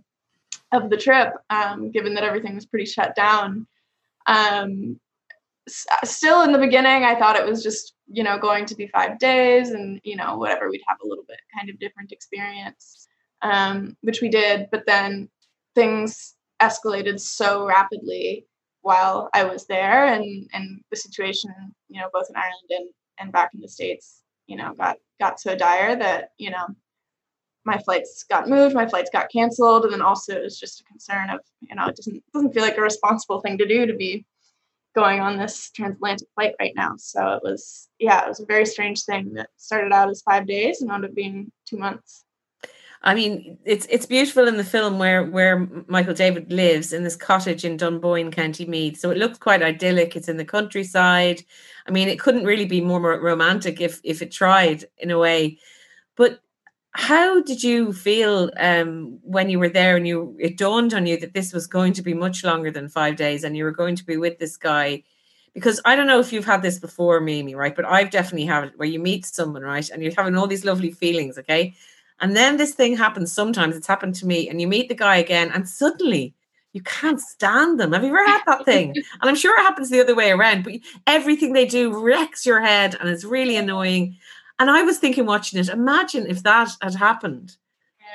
of 0.71 0.89
the 0.89 0.98
trip, 0.98 1.33
um, 1.50 1.91
given 1.91 2.13
that 2.15 2.24
everything 2.24 2.55
was 2.55 2.65
pretty 2.65 2.86
shut 2.86 3.15
down. 3.15 3.67
Um, 4.27 5.00
s- 5.67 5.88
still 6.03 6.43
in 6.43 6.51
the 6.51 6.59
beginning, 6.59 7.03
I 7.03 7.17
thought 7.17 7.36
it 7.36 7.45
was 7.45 7.63
just 7.63 7.93
you 8.07 8.24
know 8.24 8.38
going 8.38 8.65
to 8.65 8.75
be 8.75 8.88
five 8.88 9.19
days, 9.19 9.69
and 9.69 10.01
you 10.03 10.15
know 10.15 10.38
whatever 10.38 10.69
we'd 10.69 10.81
have 10.88 10.98
a 11.03 11.07
little 11.07 11.25
bit 11.27 11.39
kind 11.55 11.69
of 11.69 11.79
different 11.79 12.12
experience, 12.12 13.07
um, 13.41 13.95
which 14.01 14.21
we 14.21 14.29
did. 14.29 14.67
But 14.71 14.86
then 14.88 15.29
things 15.75 16.36
escalated 16.62 17.19
so 17.19 17.65
rapidly 17.65 18.45
while 18.81 19.29
I 19.33 19.43
was 19.43 19.67
there, 19.67 20.05
and 20.05 20.50
and 20.53 20.81
the 20.89 20.98
situation, 20.98 21.51
you 21.89 22.01
know, 22.01 22.09
both 22.13 22.29
in 22.29 22.36
Ireland 22.36 22.69
and 22.69 22.89
and 23.19 23.31
back 23.31 23.51
in 23.53 23.62
the 23.62 23.67
states, 23.67 24.24
you 24.48 24.55
know, 24.55 24.74
got 24.74 24.98
got 25.19 25.39
so 25.39 25.55
dire 25.55 25.95
that 25.95 26.31
you 26.38 26.50
know 26.50 26.67
my 27.65 27.77
flights 27.77 28.24
got 28.24 28.50
moved, 28.50 28.74
my 28.74 28.88
flights 28.88 29.09
got 29.12 29.31
canceled, 29.31 29.83
and 29.83 29.93
then 29.93 30.01
also 30.01 30.33
it 30.33 30.43
was 30.43 30.59
just 30.59 30.81
a 30.81 30.83
concern 30.86 31.29
of 31.29 31.39
you 31.62 31.75
know 31.75 31.88
it 31.88 31.95
doesn't 31.95 32.24
doesn't 32.33 32.53
feel 32.53 32.63
like 32.63 32.77
a 32.77 32.81
responsible 32.81 33.41
thing 33.41 33.57
to 33.57 33.67
do 33.67 33.86
to 33.86 33.93
be 33.93 34.25
going 34.95 35.19
on 35.19 35.38
this 35.38 35.69
transatlantic 35.71 36.27
flight 36.36 36.55
right 36.59 36.74
now. 36.75 36.93
So 36.98 37.33
it 37.33 37.43
was 37.43 37.89
yeah, 38.00 38.25
it 38.25 38.29
was 38.29 38.39
a 38.39 38.45
very 38.45 38.65
strange 38.65 39.03
thing 39.03 39.33
that 39.33 39.50
started 39.57 39.93
out 39.93 40.09
as 40.09 40.21
five 40.21 40.48
days 40.48 40.81
and 40.81 40.89
wound 40.89 41.05
up 41.05 41.13
being 41.13 41.51
two 41.67 41.77
months. 41.77 42.25
I 43.01 43.15
mean, 43.15 43.57
it's 43.63 43.85
it's 43.89 44.05
beautiful 44.05 44.47
in 44.47 44.57
the 44.57 44.63
film 44.63 44.99
where 44.99 45.23
where 45.23 45.67
Michael 45.87 46.13
David 46.13 46.51
lives 46.51 46.91
in 46.91 47.03
this 47.03 47.15
cottage 47.15 47.63
in 47.63 47.77
Dunboyne, 47.77 48.31
County 48.31 48.65
Meath. 48.65 48.99
So 48.99 49.09
it 49.09 49.17
looks 49.17 49.37
quite 49.37 49.63
idyllic. 49.63 50.15
It's 50.15 50.27
in 50.27 50.35
the 50.37 50.45
countryside. 50.45 51.41
I 51.87 51.91
mean, 51.91 52.09
it 52.09 52.19
couldn't 52.19 52.43
really 52.43 52.65
be 52.65 52.81
more 52.81 52.99
romantic 53.21 53.79
if 53.79 54.01
if 54.03 54.21
it 54.21 54.31
tried 54.31 54.85
in 54.97 55.11
a 55.11 55.17
way. 55.17 55.57
But 56.17 56.41
how 56.93 57.41
did 57.41 57.63
you 57.63 57.93
feel 57.93 58.51
um, 58.59 59.19
when 59.23 59.49
you 59.49 59.59
were 59.59 59.69
there 59.69 59.95
and 59.95 60.07
you 60.07 60.35
it 60.39 60.57
dawned 60.57 60.93
on 60.93 61.05
you 61.05 61.17
that 61.19 61.33
this 61.33 61.53
was 61.53 61.67
going 61.67 61.93
to 61.93 62.01
be 62.01 62.13
much 62.13 62.43
longer 62.43 62.71
than 62.71 62.89
five 62.89 63.15
days 63.15 63.43
and 63.45 63.55
you 63.55 63.63
were 63.63 63.71
going 63.71 63.95
to 63.95 64.05
be 64.05 64.17
with 64.17 64.39
this 64.39 64.57
guy? 64.57 65.03
Because 65.53 65.81
I 65.85 65.95
don't 65.95 66.07
know 66.07 66.19
if 66.19 66.33
you've 66.33 66.45
had 66.45 66.61
this 66.61 66.79
before, 66.79 67.21
Mimi, 67.21 67.55
right? 67.55 67.75
But 67.75 67.85
I've 67.85 68.11
definitely 68.11 68.45
had 68.45 68.65
it 68.65 68.73
where 68.77 68.87
you 68.87 68.99
meet 68.99 69.25
someone, 69.25 69.63
right? 69.63 69.89
And 69.89 70.03
you're 70.03 70.13
having 70.17 70.35
all 70.35 70.47
these 70.47 70.65
lovely 70.65 70.91
feelings, 70.91 71.37
okay? 71.37 71.75
And 72.21 72.35
then 72.35 72.57
this 72.57 72.73
thing 72.73 72.97
happens 72.97 73.31
sometimes, 73.31 73.75
it's 73.75 73.88
happened 73.88 74.15
to 74.15 74.27
me, 74.27 74.49
and 74.49 74.59
you 74.59 74.67
meet 74.67 74.89
the 74.89 74.95
guy 74.95 75.17
again, 75.17 75.51
and 75.53 75.67
suddenly 75.67 76.33
you 76.73 76.81
can't 76.83 77.19
stand 77.19 77.79
them. 77.79 77.93
Have 77.93 78.03
you 78.03 78.09
ever 78.09 78.25
had 78.25 78.43
that 78.45 78.65
thing? 78.65 78.93
and 79.21 79.29
I'm 79.29 79.35
sure 79.35 79.57
it 79.59 79.63
happens 79.63 79.89
the 79.89 80.01
other 80.01 80.15
way 80.15 80.31
around, 80.31 80.63
but 80.63 80.73
everything 81.07 81.53
they 81.53 81.65
do 81.65 81.99
wrecks 81.99 82.45
your 82.45 82.61
head 82.61 82.95
and 82.99 83.09
it's 83.09 83.23
really 83.23 83.55
annoying. 83.55 84.17
And 84.59 84.69
I 84.69 84.83
was 84.83 84.99
thinking 84.99 85.25
watching 85.25 85.59
it, 85.59 85.69
imagine 85.69 86.27
if 86.27 86.43
that 86.43 86.69
had 86.81 86.95
happened. 86.95 87.55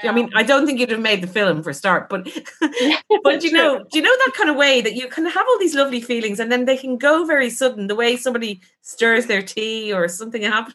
Yeah. 0.03 0.11
I 0.11 0.15
mean, 0.15 0.31
I 0.35 0.43
don't 0.43 0.67
think 0.67 0.81
you'd 0.81 0.91
have 0.91 1.01
made 1.01 1.23
the 1.23 1.29
film 1.29 1.63
for 1.63 1.71
a 1.71 1.75
start, 1.75 2.09
but 2.09 2.25
but 3.23 3.43
you 3.45 3.53
know, 3.53 3.79
do 3.79 3.99
you 3.99 4.03
know 4.03 4.17
that 4.27 4.33
kind 4.37 4.51
of 4.51 4.57
way 4.57 4.81
that 4.81 4.95
you 4.95 5.09
can 5.09 5.25
have 5.25 5.47
all 5.49 5.59
these 5.59 5.75
lovely 5.75 6.01
feelings 6.01 6.41
and 6.41 6.51
then 6.51 6.65
they 6.65 6.77
can 6.77 6.99
go 6.99 7.25
very 7.25 7.49
sudden, 7.49 7.87
the 7.87 7.95
way 7.95 8.17
somebody 8.17 8.61
stirs 8.83 9.27
their 9.27 9.43
tea 9.43 9.93
or 9.93 10.09
something 10.09 10.43
happens. 10.43 10.75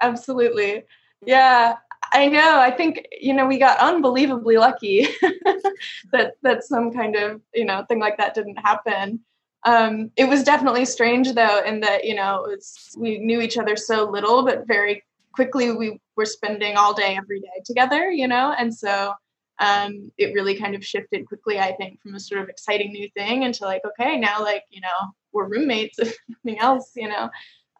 Absolutely. 0.00 0.82
Yeah. 1.24 1.76
I 2.14 2.28
know. 2.28 2.60
I 2.60 2.70
think 2.70 3.04
you 3.20 3.34
know 3.34 3.44
we 3.44 3.58
got 3.58 3.78
unbelievably 3.80 4.56
lucky 4.56 5.08
that 6.12 6.34
that 6.42 6.62
some 6.62 6.92
kind 6.92 7.16
of 7.16 7.42
you 7.52 7.64
know 7.64 7.84
thing 7.88 7.98
like 7.98 8.16
that 8.18 8.34
didn't 8.34 8.56
happen. 8.56 9.20
Um, 9.66 10.10
it 10.16 10.28
was 10.28 10.44
definitely 10.44 10.84
strange 10.84 11.32
though, 11.32 11.62
in 11.64 11.80
that 11.80 12.04
you 12.04 12.14
know 12.14 12.44
was, 12.46 12.94
we 12.96 13.18
knew 13.18 13.40
each 13.40 13.58
other 13.58 13.76
so 13.76 14.08
little, 14.08 14.44
but 14.44 14.66
very 14.66 15.02
quickly 15.32 15.72
we 15.72 16.00
were 16.16 16.24
spending 16.24 16.76
all 16.76 16.94
day 16.94 17.16
every 17.16 17.40
day 17.40 17.62
together. 17.64 18.10
You 18.10 18.28
know, 18.28 18.54
and 18.56 18.72
so 18.72 19.12
um, 19.58 20.12
it 20.16 20.34
really 20.34 20.54
kind 20.56 20.76
of 20.76 20.84
shifted 20.86 21.26
quickly. 21.26 21.58
I 21.58 21.72
think 21.72 22.00
from 22.00 22.14
a 22.14 22.20
sort 22.20 22.42
of 22.42 22.48
exciting 22.48 22.92
new 22.92 23.08
thing 23.16 23.42
into 23.42 23.64
like 23.64 23.82
okay 23.84 24.16
now 24.18 24.40
like 24.40 24.62
you 24.70 24.80
know 24.80 25.10
we're 25.32 25.48
roommates 25.48 25.98
if 25.98 26.16
nothing 26.28 26.60
else. 26.60 26.92
You 26.94 27.08
know. 27.08 27.28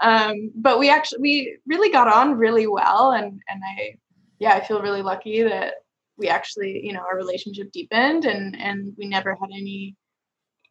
Um, 0.01 0.51
but 0.57 0.81
we 0.81 0.91
actually 0.91 1.21
we 1.21 1.59
really 1.67 1.93
got 1.93 2.09
on 2.09 2.37
really 2.37 2.67
well 2.67 3.13
and 3.13 3.41
and 3.49 3.63
I 3.79 3.95
yeah, 4.39 4.55
I 4.55 4.65
feel 4.65 4.83
really 4.83 5.03
lucky 5.03 5.43
that 5.43 5.75
we 6.17 6.29
actually, 6.29 6.85
you 6.85 6.93
know, 6.93 7.01
our 7.01 7.17
relationship 7.17 7.73
deepened 7.73 8.25
and 8.25 8.61
and 8.61 8.95
we 8.97 9.07
never 9.07 9.35
had 9.35 9.51
any, 9.53 9.97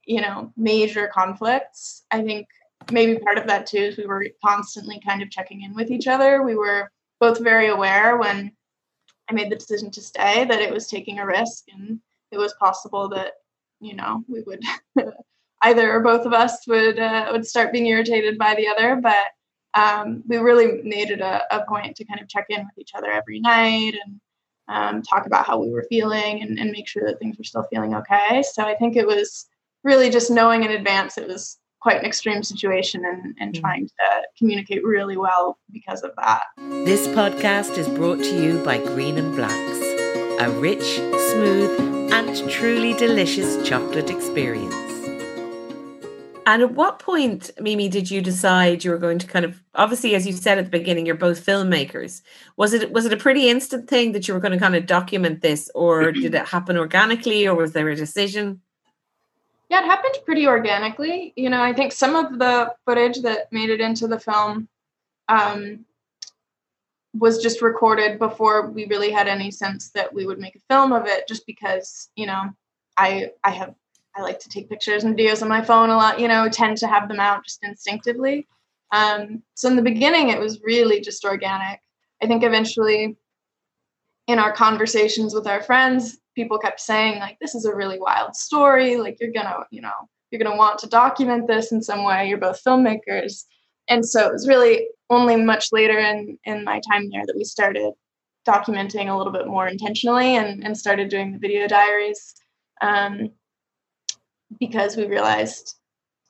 you 0.05 0.21
know, 0.21 0.51
major 0.57 1.09
conflicts. 1.13 2.05
I 2.11 2.23
think 2.23 2.47
maybe 2.91 3.19
part 3.19 3.37
of 3.37 3.47
that 3.47 3.65
too 3.65 3.77
is 3.77 3.97
we 3.97 4.05
were 4.05 4.25
constantly 4.43 4.99
kind 5.05 5.21
of 5.21 5.29
checking 5.29 5.61
in 5.61 5.73
with 5.73 5.91
each 5.91 6.07
other. 6.07 6.43
We 6.43 6.55
were 6.55 6.91
both 7.19 7.39
very 7.39 7.67
aware 7.67 8.17
when 8.17 8.51
I 9.29 9.33
made 9.33 9.51
the 9.51 9.55
decision 9.55 9.91
to 9.91 10.01
stay 10.01 10.45
that 10.45 10.61
it 10.61 10.73
was 10.73 10.87
taking 10.87 11.19
a 11.19 11.25
risk 11.25 11.65
and 11.73 11.99
it 12.31 12.37
was 12.37 12.53
possible 12.59 13.09
that, 13.09 13.33
you 13.79 13.95
know, 13.95 14.23
we 14.27 14.41
would 14.41 14.63
either 15.63 15.93
or 15.93 16.01
both 16.01 16.25
of 16.25 16.33
us 16.33 16.67
would 16.67 16.99
uh, 16.99 17.29
would 17.31 17.45
start 17.45 17.71
being 17.71 17.87
irritated 17.87 18.37
by 18.37 18.55
the 18.55 18.67
other, 18.67 18.97
but 18.97 19.25
um, 19.73 20.23
we 20.27 20.37
really 20.37 20.81
made 20.83 21.09
it 21.09 21.21
a, 21.21 21.43
a, 21.55 21.65
point 21.65 21.95
to 21.95 22.05
kind 22.05 22.21
of 22.21 22.27
check 22.27 22.45
in 22.49 22.59
with 22.59 22.77
each 22.77 22.91
other 22.95 23.11
every 23.11 23.39
night 23.39 23.95
and 24.05 24.19
um, 24.67 25.01
talk 25.01 25.25
about 25.25 25.45
how 25.45 25.59
we 25.59 25.71
were 25.71 25.85
feeling 25.89 26.41
and, 26.41 26.59
and, 26.59 26.71
make 26.71 26.87
sure 26.87 27.03
that 27.05 27.19
things 27.19 27.37
were 27.37 27.43
still 27.43 27.65
feeling 27.69 27.95
okay. 27.95 28.43
So 28.43 28.63
I 28.63 28.75
think 28.75 28.95
it 28.95 29.05
was 29.05 29.47
really 29.83 30.09
just 30.09 30.31
knowing 30.31 30.63
in 30.63 30.71
advance 30.71 31.17
it 31.17 31.27
was 31.27 31.57
quite 31.81 31.99
an 31.99 32.05
extreme 32.05 32.43
situation 32.43 33.03
and, 33.03 33.35
and 33.39 33.53
mm-hmm. 33.53 33.61
trying 33.61 33.87
to 33.87 34.21
communicate 34.37 34.83
really 34.85 35.17
well 35.17 35.57
because 35.71 36.01
of 36.01 36.11
that. 36.17 36.43
This 36.85 37.07
podcast 37.09 37.77
is 37.77 37.89
brought 37.89 38.19
to 38.19 38.43
you 38.43 38.63
by 38.63 38.77
Green 38.77 39.17
and 39.17 39.35
Blacks, 39.35 39.79
a 40.41 40.49
rich, 40.59 40.95
smooth, 41.31 42.11
and 42.13 42.49
truly 42.49 42.93
delicious 42.93 43.67
chocolate 43.67 44.09
experience. 44.09 44.92
And 46.45 46.61
at 46.61 46.71
what 46.71 46.99
point, 46.99 47.51
Mimi, 47.59 47.87
did 47.87 48.11
you 48.11 48.21
decide 48.21 48.83
you 48.83 48.91
were 48.91 48.97
going 48.97 49.19
to 49.19 49.27
kind 49.27 49.45
of 49.45 49.61
obviously, 49.75 50.13
as 50.15 50.27
you 50.27 50.33
said 50.33 50.57
at 50.57 50.65
the 50.65 50.71
beginning, 50.71 51.05
you're 51.05 51.15
both 51.15 51.45
filmmakers. 51.45 52.21
Was 52.57 52.73
it 52.73 52.91
was 52.91 53.05
it 53.05 53.13
a 53.13 53.17
pretty 53.17 53.49
instant 53.49 53.89
thing 53.89 54.11
that 54.11 54.27
you 54.27 54.33
were 54.33 54.39
going 54.39 54.51
to 54.51 54.59
kind 54.59 54.75
of 54.75 54.85
document 54.85 55.41
this, 55.41 55.69
or 55.73 56.11
did 56.11 56.35
it 56.35 56.47
happen 56.47 56.77
organically, 56.77 57.47
or 57.47 57.55
was 57.55 57.71
there 57.71 57.87
a 57.89 57.95
decision? 57.95 58.61
Yeah, 59.69 59.83
it 59.83 59.85
happened 59.85 60.15
pretty 60.25 60.45
organically. 60.45 61.33
You 61.35 61.49
know, 61.49 61.61
I 61.61 61.73
think 61.73 61.93
some 61.93 62.15
of 62.15 62.37
the 62.37 62.73
footage 62.85 63.21
that 63.21 63.51
made 63.51 63.69
it 63.69 63.79
into 63.79 64.07
the 64.07 64.19
film 64.19 64.67
um, 65.29 65.85
was 67.13 67.41
just 67.41 67.61
recorded 67.61 68.19
before 68.19 68.69
we 68.69 68.85
really 68.87 69.11
had 69.11 69.27
any 69.27 69.49
sense 69.49 69.89
that 69.91 70.13
we 70.13 70.25
would 70.25 70.39
make 70.39 70.55
a 70.55 70.73
film 70.73 70.91
of 70.91 71.07
it, 71.07 71.27
just 71.27 71.47
because 71.47 72.09
you 72.15 72.25
know 72.25 72.49
I 72.97 73.31
I 73.43 73.51
have 73.51 73.75
I 74.15 74.21
like 74.21 74.39
to 74.39 74.49
take 74.49 74.69
pictures 74.69 75.03
and 75.03 75.17
videos 75.17 75.41
on 75.41 75.47
my 75.47 75.63
phone 75.63 75.89
a 75.89 75.95
lot, 75.95 76.19
you 76.19 76.27
know, 76.27 76.47
tend 76.49 76.77
to 76.77 76.87
have 76.87 77.07
them 77.07 77.19
out 77.19 77.43
just 77.43 77.63
instinctively. 77.63 78.47
Um, 78.91 79.41
so 79.55 79.67
in 79.69 79.75
the 79.75 79.81
beginning, 79.81 80.29
it 80.29 80.39
was 80.39 80.61
really 80.61 81.01
just 81.01 81.25
organic. 81.25 81.79
I 82.21 82.27
think 82.27 82.43
eventually, 82.43 83.17
in 84.27 84.39
our 84.39 84.53
conversations 84.53 85.33
with 85.33 85.47
our 85.47 85.61
friends, 85.61 86.19
people 86.35 86.59
kept 86.59 86.79
saying, 86.79 87.19
like, 87.19 87.37
this 87.41 87.55
is 87.55 87.65
a 87.65 87.75
really 87.75 87.99
wild 87.99 88.35
story. 88.35 88.97
Like, 88.97 89.17
you're 89.19 89.33
going 89.33 89.47
to, 89.47 89.65
you 89.71 89.81
know, 89.81 89.91
you're 90.29 90.41
going 90.41 90.51
to 90.51 90.57
want 90.57 90.79
to 90.79 90.87
document 90.87 91.47
this 91.47 91.71
in 91.71 91.81
some 91.81 92.03
way. 92.03 92.27
You're 92.27 92.37
both 92.37 92.63
filmmakers. 92.63 93.43
And 93.89 94.07
so 94.07 94.27
it 94.27 94.31
was 94.31 94.47
really 94.47 94.87
only 95.09 95.35
much 95.35 95.71
later 95.71 95.99
in, 95.99 96.37
in 96.45 96.63
my 96.63 96.79
time 96.91 97.09
there 97.09 97.25
that 97.25 97.35
we 97.35 97.43
started 97.43 97.93
documenting 98.47 99.09
a 99.09 99.17
little 99.17 99.33
bit 99.33 99.47
more 99.47 99.67
intentionally 99.67 100.35
and, 100.35 100.63
and 100.63 100.77
started 100.77 101.09
doing 101.09 101.31
the 101.31 101.39
video 101.39 101.67
diaries. 101.67 102.35
Um, 102.81 103.29
because 104.59 104.97
we 104.97 105.05
realized, 105.05 105.75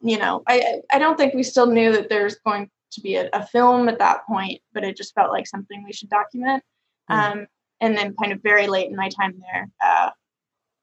you 0.02 0.18
know, 0.18 0.44
I 0.48 0.82
I 0.92 1.00
don't 1.00 1.18
think 1.18 1.34
we 1.34 1.44
still 1.44 1.68
knew 1.68 1.92
that 1.94 2.10
there's 2.10 2.36
going 2.36 2.70
to 2.92 3.02
be 3.02 3.16
a, 3.16 3.30
a 3.34 3.46
film 3.48 3.90
at 3.90 4.00
that 4.00 4.26
point, 4.28 4.62
but 4.74 4.84
it 4.84 4.98
just 4.98 5.14
felt 5.16 5.32
like 5.32 5.48
something 5.48 5.84
we 5.84 5.94
should 5.94 6.10
document. 6.10 6.64
Mm-hmm. 7.10 7.40
Um, 7.40 7.48
and 7.82 7.98
then, 7.98 8.16
kind 8.22 8.32
of 8.32 8.42
very 8.42 8.68
late 8.68 8.90
in 8.90 8.96
my 8.96 9.10
time 9.10 9.34
there, 9.40 9.70
uh, 9.84 10.10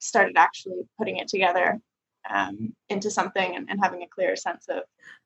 started 0.01 0.37
actually 0.37 0.83
putting 0.99 1.17
it 1.17 1.29
together 1.29 1.81
um, 2.29 2.75
into 2.89 3.11
something 3.11 3.57
and, 3.57 3.69
and 3.71 3.81
having 3.83 4.03
a 4.03 4.09
clear 4.09 4.37
sense 4.37 4.67
of. 4.69 4.83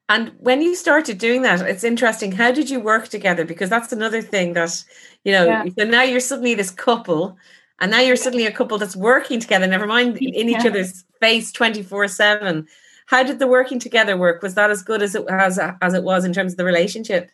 And 0.08 0.32
when 0.38 0.60
you 0.60 0.74
started 0.74 1.18
doing 1.18 1.42
that, 1.42 1.62
it's 1.62 1.82
interesting. 1.82 2.32
How 2.32 2.52
did 2.52 2.68
you 2.68 2.78
work 2.78 3.08
together? 3.08 3.44
Because 3.44 3.70
that's 3.70 3.92
another 3.92 4.20
thing 4.20 4.52
that, 4.52 4.84
you 5.24 5.32
know, 5.32 5.46
yeah. 5.46 5.64
so 5.78 5.84
now 5.84 6.02
you're 6.02 6.20
suddenly 6.20 6.54
this 6.54 6.70
couple 6.70 7.38
and 7.80 7.90
now 7.90 8.00
you're 8.00 8.16
suddenly 8.16 8.46
a 8.46 8.52
couple 8.52 8.78
that's 8.78 8.96
working 8.96 9.40
together, 9.40 9.66
never 9.66 9.86
mind 9.86 10.16
in 10.20 10.48
each 10.48 10.64
yeah. 10.64 10.70
other's 10.70 11.04
face 11.20 11.52
24 11.52 12.08
7. 12.08 12.66
How 13.06 13.22
did 13.22 13.38
the 13.38 13.46
working 13.46 13.78
together 13.78 14.16
work? 14.16 14.42
Was 14.42 14.54
that 14.54 14.70
as 14.70 14.82
good 14.82 15.02
as 15.02 15.14
it 15.14 15.24
as, 15.28 15.58
as 15.58 15.94
it 15.94 16.04
was 16.04 16.24
in 16.24 16.32
terms 16.32 16.52
of 16.52 16.56
the 16.56 16.64
relationship? 16.64 17.30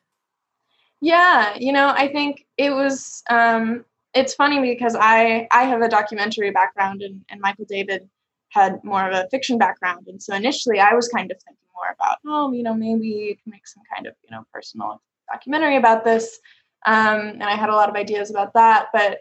Yeah, 1.01 1.55
you 1.59 1.73
know, 1.73 1.89
I 1.89 2.09
think 2.09 2.47
it 2.59 2.71
was 2.71 3.23
um 3.31 3.85
it's 4.13 4.35
funny 4.35 4.61
because 4.61 4.97
I 4.99 5.47
I 5.53 5.65
have 5.65 5.83
a 5.83 5.89
documentary 5.89 6.51
background 6.51 7.03
and, 7.03 7.25
and 7.29 7.41
Michael 7.41 7.67
David 7.69 8.09
had 8.51 8.83
more 8.85 9.09
of 9.09 9.15
a 9.15 9.29
fiction 9.31 9.59
background. 9.59 10.07
And 10.09 10.23
so 10.23 10.35
initially 10.35 10.81
I 10.81 10.95
was 10.95 11.09
kind 11.09 11.31
of 11.31 11.39
thinking 11.41 11.69
more 11.75 11.95
about, 11.95 12.19
oh, 12.27 12.53
you 12.53 12.63
know, 12.63 12.75
maybe 12.75 13.07
you 13.07 13.37
can 13.37 13.51
make 13.53 13.67
some 13.67 13.83
kind 13.95 14.07
of, 14.07 14.15
you 14.25 14.37
know, 14.37 14.45
personal 14.53 15.01
documentary 15.33 15.77
about 15.77 16.05
this. 16.05 16.39
Um, 16.85 17.21
and 17.21 17.45
I 17.45 17.55
had 17.55 17.69
a 17.69 17.75
lot 17.75 17.89
of 17.89 17.95
ideas 17.95 18.31
about 18.31 18.53
that. 18.55 18.89
But 18.93 19.21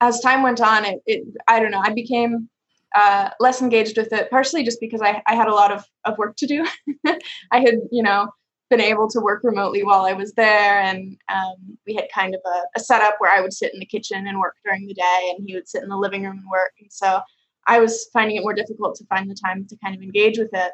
as 0.00 0.20
time 0.20 0.42
went 0.42 0.60
on, 0.60 0.84
it, 0.84 1.00
it 1.06 1.24
I 1.48 1.60
don't 1.60 1.70
know, 1.70 1.82
I 1.82 1.92
became 1.92 2.48
uh, 2.94 3.30
less 3.40 3.60
engaged 3.60 3.96
with 3.96 4.12
it, 4.12 4.30
partially 4.30 4.64
just 4.64 4.80
because 4.80 5.02
I, 5.02 5.22
I 5.26 5.34
had 5.34 5.48
a 5.48 5.54
lot 5.54 5.72
of, 5.72 5.84
of 6.04 6.16
work 6.18 6.36
to 6.36 6.46
do. 6.46 6.66
I 7.52 7.60
had, 7.60 7.76
you 7.90 8.02
know, 8.02 8.28
been 8.70 8.80
able 8.80 9.08
to 9.10 9.20
work 9.20 9.42
remotely 9.44 9.84
while 9.84 10.04
I 10.04 10.12
was 10.12 10.32
there. 10.32 10.80
And 10.80 11.16
um, 11.32 11.78
we 11.86 11.94
had 11.94 12.06
kind 12.12 12.34
of 12.34 12.40
a, 12.44 12.62
a, 12.76 12.80
setup 12.80 13.14
where 13.18 13.30
I 13.30 13.40
would 13.40 13.52
sit 13.52 13.72
in 13.72 13.80
the 13.80 13.86
kitchen 13.86 14.26
and 14.26 14.40
work 14.40 14.56
during 14.64 14.86
the 14.86 14.94
day, 14.94 15.34
and 15.36 15.46
he 15.46 15.54
would 15.54 15.68
sit 15.68 15.82
in 15.82 15.88
the 15.88 15.96
living 15.96 16.24
room 16.24 16.38
and 16.38 16.50
work. 16.50 16.72
And 16.80 16.92
so 16.92 17.20
I 17.66 17.78
was 17.78 18.08
finding 18.12 18.36
it 18.36 18.42
more 18.42 18.54
difficult 18.54 18.96
to 18.96 19.06
find 19.06 19.30
the 19.30 19.36
time 19.36 19.66
to 19.68 19.76
kind 19.82 19.94
of 19.94 20.02
engage 20.02 20.38
with 20.38 20.50
it 20.52 20.72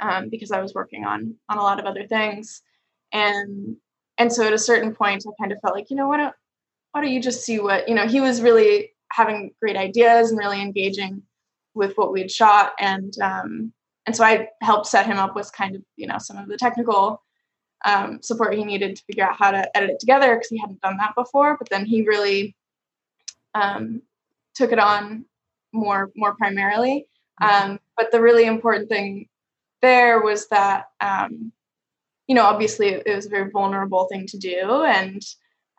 um, 0.00 0.28
because 0.28 0.52
I 0.52 0.60
was 0.60 0.74
working 0.74 1.04
on 1.04 1.34
on 1.48 1.58
a 1.58 1.62
lot 1.62 1.80
of 1.80 1.86
other 1.86 2.06
things. 2.06 2.62
And 3.12 3.76
and 4.18 4.32
so 4.32 4.46
at 4.46 4.52
a 4.52 4.58
certain 4.58 4.94
point, 4.94 5.24
I 5.26 5.30
kind 5.40 5.52
of 5.52 5.58
felt 5.60 5.74
like, 5.74 5.90
you 5.90 5.96
know, 5.96 6.08
why 6.08 6.16
don't 6.18 6.34
why 6.92 7.02
don't 7.02 7.12
you 7.12 7.20
just 7.20 7.44
see 7.44 7.58
what 7.58 7.88
you 7.88 7.94
know 7.94 8.06
he 8.06 8.20
was 8.20 8.42
really 8.42 8.92
having 9.10 9.52
great 9.60 9.76
ideas 9.76 10.30
and 10.30 10.38
really 10.38 10.60
engaging 10.60 11.22
with 11.74 11.94
what 11.96 12.12
we'd 12.12 12.30
shot. 12.30 12.72
And 12.78 13.14
um, 13.20 13.72
and 14.06 14.16
so 14.16 14.24
i 14.24 14.48
helped 14.62 14.86
set 14.86 15.06
him 15.06 15.18
up 15.18 15.34
with 15.36 15.52
kind 15.52 15.76
of 15.76 15.82
you 15.96 16.06
know 16.06 16.18
some 16.18 16.38
of 16.38 16.48
the 16.48 16.56
technical 16.56 17.22
um, 17.84 18.20
support 18.22 18.54
he 18.54 18.64
needed 18.64 18.96
to 18.96 19.04
figure 19.04 19.24
out 19.24 19.36
how 19.36 19.50
to 19.50 19.76
edit 19.76 19.90
it 19.90 20.00
together 20.00 20.34
because 20.34 20.48
he 20.48 20.58
hadn't 20.58 20.80
done 20.80 20.96
that 20.96 21.14
before. 21.14 21.56
But 21.56 21.68
then 21.68 21.84
he 21.84 22.02
really 22.02 22.56
um, 23.54 24.02
took 24.54 24.72
it 24.72 24.78
on 24.78 25.24
more 25.72 26.10
more 26.16 26.34
primarily. 26.34 27.06
Mm-hmm. 27.40 27.70
um, 27.70 27.80
but 27.96 28.10
the 28.10 28.20
really 28.20 28.46
important 28.46 28.88
thing 28.88 29.28
there 29.80 30.20
was 30.20 30.48
that 30.48 30.86
um, 31.00 31.52
you 32.26 32.34
know 32.34 32.44
obviously 32.44 32.88
it 32.88 33.14
was 33.14 33.26
a 33.26 33.30
very 33.30 33.50
vulnerable 33.50 34.06
thing 34.06 34.26
to 34.26 34.38
do. 34.38 34.84
And 34.84 35.22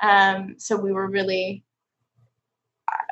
Um, 0.02 0.56
so 0.58 0.78
we 0.78 0.92
were 0.92 1.08
really, 1.08 1.64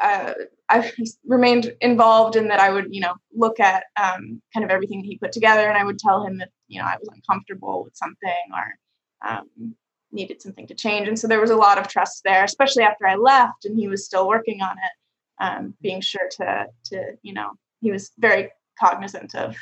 uh, 0.01 0.33
I 0.69 0.91
remained 1.25 1.73
involved 1.81 2.35
in 2.35 2.47
that 2.49 2.59
I 2.59 2.69
would, 2.69 2.93
you 2.93 3.01
know, 3.01 3.15
look 3.33 3.59
at 3.59 3.85
um, 4.01 4.41
kind 4.53 4.63
of 4.63 4.69
everything 4.69 5.03
he 5.03 5.17
put 5.17 5.31
together 5.31 5.67
and 5.67 5.77
I 5.77 5.83
would 5.83 5.99
tell 5.99 6.25
him 6.25 6.41
if, 6.41 6.49
you 6.67 6.79
know, 6.79 6.87
I 6.87 6.97
was 6.99 7.09
uncomfortable 7.13 7.83
with 7.83 7.95
something 7.95 8.31
or 8.53 9.29
um, 9.29 9.75
needed 10.11 10.41
something 10.41 10.67
to 10.67 10.75
change. 10.75 11.07
And 11.07 11.17
so 11.17 11.27
there 11.27 11.41
was 11.41 11.49
a 11.49 11.55
lot 11.55 11.77
of 11.77 11.87
trust 11.87 12.23
there, 12.23 12.43
especially 12.43 12.83
after 12.83 13.07
I 13.07 13.15
left 13.15 13.65
and 13.65 13.77
he 13.77 13.87
was 13.87 14.05
still 14.05 14.27
working 14.27 14.61
on 14.61 14.77
it, 14.77 15.43
um, 15.43 15.73
being 15.81 16.01
sure 16.01 16.29
to, 16.31 16.67
to, 16.85 17.17
you 17.21 17.33
know, 17.33 17.51
he 17.81 17.91
was 17.91 18.11
very 18.17 18.49
cognizant 18.79 19.35
of 19.35 19.55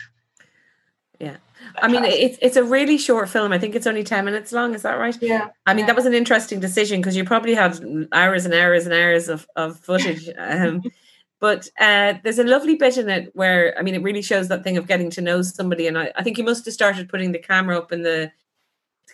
yeah. 1.20 1.38
I 1.82 1.88
mean, 1.88 2.04
it's 2.04 2.38
it's 2.42 2.58
a 2.58 2.64
really 2.64 2.98
short 2.98 3.30
film. 3.30 3.52
I 3.52 3.58
think 3.58 3.76
it's 3.76 3.88
only 3.88 4.04
10 4.04 4.26
minutes 4.26 4.52
long. 4.52 4.76
Is 4.76 4.84
that 4.84 5.00
right? 5.00 5.18
Yeah. 5.22 5.50
I 5.66 5.74
mean, 5.74 5.82
yeah. 5.82 5.88
that 5.88 5.96
was 5.96 6.06
an 6.06 6.14
interesting 6.14 6.60
decision 6.60 7.02
because 7.02 7.16
you 7.16 7.24
probably 7.24 7.56
had 7.56 7.80
hours 8.12 8.46
and 8.46 8.54
hours 8.54 8.86
and 8.86 8.94
hours 8.94 9.30
of, 9.30 9.48
of 9.56 9.80
footage. 9.80 10.30
Um, 10.38 10.84
but 11.40 11.68
uh, 11.80 12.14
there's 12.24 12.40
a 12.40 12.44
lovely 12.44 12.76
bit 12.76 12.98
in 12.98 13.10
it 13.10 13.30
where, 13.36 13.78
I 13.78 13.82
mean, 13.82 13.94
it 13.94 14.02
really 14.02 14.22
shows 14.22 14.48
that 14.48 14.64
thing 14.64 14.78
of 14.78 14.88
getting 14.88 15.10
to 15.12 15.22
know 15.22 15.42
somebody. 15.42 15.86
And 15.86 15.98
I, 15.98 16.12
I 16.16 16.24
think 16.24 16.38
you 16.38 16.44
must 16.44 16.66
have 16.66 16.74
started 16.74 17.10
putting 17.10 17.34
the 17.34 17.40
camera 17.40 17.78
up 17.78 17.92
in 17.92 18.04
the 18.04 18.32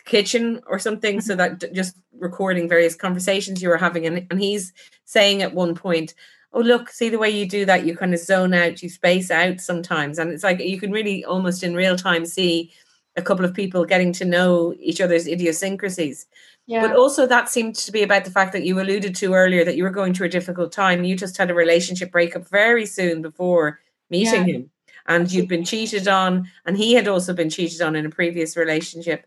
kitchen 0.04 0.60
or 0.66 0.78
something 0.78 1.20
so 1.20 1.34
that 1.36 1.72
just 1.74 1.96
recording 2.18 2.68
various 2.68 2.94
conversations 2.94 3.60
you 3.60 3.68
were 3.68 3.76
having. 3.76 4.06
And, 4.06 4.26
and 4.30 4.40
he's 4.40 4.72
saying 5.04 5.42
at 5.42 5.54
one 5.54 5.74
point, 5.74 6.14
oh 6.52 6.60
look 6.60 6.90
see 6.90 7.08
the 7.08 7.18
way 7.18 7.30
you 7.30 7.46
do 7.46 7.64
that? 7.64 7.86
You 7.86 7.96
kind 7.96 8.14
of 8.14 8.20
zone 8.20 8.54
out 8.54 8.82
you 8.82 8.88
space 8.88 9.30
out 9.30 9.60
sometimes. 9.60 10.18
And 10.18 10.30
it's 10.30 10.44
like 10.44 10.60
you 10.60 10.78
can 10.78 10.90
really 10.90 11.24
almost 11.24 11.62
in 11.62 11.74
real 11.74 11.96
time 11.96 12.26
see 12.26 12.72
a 13.16 13.22
couple 13.22 13.44
of 13.44 13.54
people 13.54 13.84
getting 13.84 14.12
to 14.14 14.24
know 14.24 14.74
each 14.78 15.00
other's 15.00 15.26
idiosyncrasies. 15.26 16.26
Yeah. 16.66 16.86
but 16.86 16.96
also 16.96 17.26
that 17.26 17.48
seemed 17.48 17.74
to 17.74 17.90
be 17.90 18.04
about 18.04 18.24
the 18.24 18.30
fact 18.30 18.52
that 18.52 18.62
you 18.62 18.80
alluded 18.80 19.16
to 19.16 19.34
earlier 19.34 19.64
that 19.64 19.76
you 19.76 19.82
were 19.82 19.90
going 19.90 20.14
through 20.14 20.28
a 20.28 20.30
difficult 20.30 20.70
time. 20.70 21.02
You 21.02 21.16
just 21.16 21.36
had 21.36 21.50
a 21.50 21.54
relationship 21.54 22.12
breakup 22.12 22.48
very 22.48 22.86
soon 22.86 23.20
before 23.20 23.80
meeting 24.10 24.48
yeah. 24.48 24.54
him 24.54 24.70
and 25.06 25.30
you'd 25.30 25.48
been 25.48 25.64
cheated 25.64 26.06
on 26.06 26.48
and 26.64 26.76
he 26.76 26.94
had 26.94 27.08
also 27.08 27.34
been 27.34 27.50
cheated 27.50 27.82
on 27.82 27.96
in 27.96 28.06
a 28.06 28.10
previous 28.10 28.56
relationship. 28.56 29.26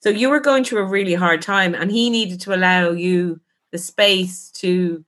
So 0.00 0.10
you 0.10 0.30
were 0.30 0.40
going 0.40 0.62
through 0.62 0.82
a 0.82 0.88
really 0.88 1.14
hard 1.14 1.42
time 1.42 1.74
and 1.74 1.90
he 1.90 2.10
needed 2.10 2.40
to 2.42 2.54
allow 2.54 2.90
you 2.90 3.40
the 3.72 3.78
space 3.78 4.50
to 4.52 5.04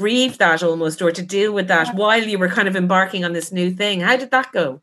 grieve 0.00 0.38
that 0.38 0.62
almost 0.62 1.02
or 1.02 1.12
to 1.12 1.22
deal 1.22 1.52
with 1.52 1.68
that 1.68 1.94
while 1.94 2.22
you 2.22 2.38
were 2.38 2.48
kind 2.48 2.68
of 2.68 2.74
embarking 2.74 3.22
on 3.22 3.34
this 3.34 3.52
new 3.52 3.70
thing. 3.70 4.00
How 4.00 4.16
did 4.16 4.30
that 4.30 4.50
go? 4.50 4.80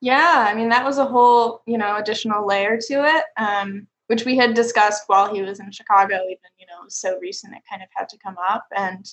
Yeah, 0.00 0.46
I 0.48 0.54
mean, 0.54 0.68
that 0.68 0.84
was 0.84 0.98
a 0.98 1.04
whole, 1.04 1.62
you 1.66 1.76
know, 1.76 1.96
additional 1.96 2.46
layer 2.46 2.78
to 2.88 2.94
it, 3.16 3.24
um, 3.36 3.88
which 4.06 4.24
we 4.24 4.36
had 4.36 4.54
discussed 4.54 5.02
while 5.08 5.34
he 5.34 5.42
was 5.42 5.58
in 5.58 5.72
Chicago, 5.72 6.14
even, 6.22 6.52
you 6.60 6.66
know, 6.66 6.84
so 6.86 7.18
recent 7.18 7.52
it 7.52 7.62
kind 7.68 7.82
of 7.82 7.88
had 7.96 8.08
to 8.10 8.18
come 8.18 8.36
up. 8.48 8.64
And 8.76 9.04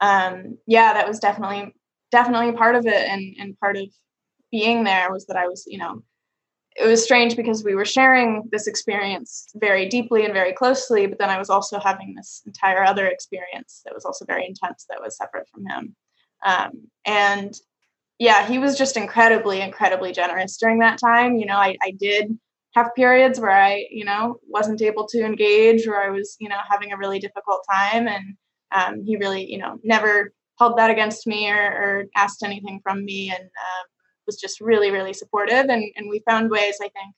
um, 0.00 0.58
yeah, 0.68 0.92
that 0.94 1.08
was 1.08 1.18
definitely, 1.18 1.74
definitely 2.12 2.52
part 2.52 2.76
of 2.76 2.86
it. 2.86 3.08
And, 3.08 3.34
and 3.40 3.58
part 3.58 3.76
of 3.76 3.88
being 4.52 4.84
there 4.84 5.12
was 5.12 5.26
that 5.26 5.36
I 5.36 5.48
was, 5.48 5.64
you 5.66 5.78
know, 5.78 6.04
it 6.80 6.86
was 6.86 7.02
strange 7.02 7.36
because 7.36 7.64
we 7.64 7.74
were 7.74 7.84
sharing 7.84 8.48
this 8.52 8.66
experience 8.66 9.46
very 9.56 9.88
deeply 9.88 10.24
and 10.24 10.32
very 10.32 10.52
closely, 10.52 11.06
but 11.06 11.18
then 11.18 11.30
I 11.30 11.38
was 11.38 11.50
also 11.50 11.78
having 11.80 12.14
this 12.14 12.42
entire 12.46 12.84
other 12.84 13.06
experience 13.06 13.82
that 13.84 13.94
was 13.94 14.04
also 14.04 14.24
very 14.24 14.46
intense 14.46 14.86
that 14.88 15.00
was 15.00 15.16
separate 15.16 15.48
from 15.48 15.66
him. 15.66 15.96
Um, 16.44 16.70
and 17.04 17.54
yeah, 18.18 18.46
he 18.46 18.58
was 18.58 18.76
just 18.76 18.96
incredibly, 18.96 19.60
incredibly 19.60 20.12
generous 20.12 20.56
during 20.56 20.78
that 20.80 20.98
time. 20.98 21.36
You 21.36 21.46
know, 21.46 21.56
I, 21.56 21.76
I 21.82 21.92
did 21.92 22.38
have 22.74 22.94
periods 22.94 23.40
where 23.40 23.50
I, 23.50 23.86
you 23.90 24.04
know, 24.04 24.38
wasn't 24.46 24.82
able 24.82 25.06
to 25.08 25.24
engage 25.24 25.86
or 25.86 26.00
I 26.00 26.10
was, 26.10 26.36
you 26.40 26.48
know, 26.48 26.58
having 26.68 26.92
a 26.92 26.96
really 26.96 27.18
difficult 27.18 27.64
time. 27.70 28.08
And 28.08 28.36
um, 28.72 29.04
he 29.04 29.16
really, 29.16 29.50
you 29.50 29.58
know, 29.58 29.78
never 29.82 30.32
held 30.58 30.76
that 30.78 30.90
against 30.90 31.26
me 31.26 31.50
or, 31.50 31.56
or 31.56 32.04
asked 32.16 32.42
anything 32.42 32.80
from 32.82 33.04
me. 33.04 33.30
And 33.30 33.42
um, 33.42 33.86
was 34.28 34.36
just 34.36 34.60
really, 34.60 34.90
really 34.92 35.12
supportive. 35.12 35.66
And, 35.68 35.82
and 35.96 36.08
we 36.08 36.20
found 36.30 36.50
ways, 36.50 36.76
I 36.80 36.90
think, 36.96 37.14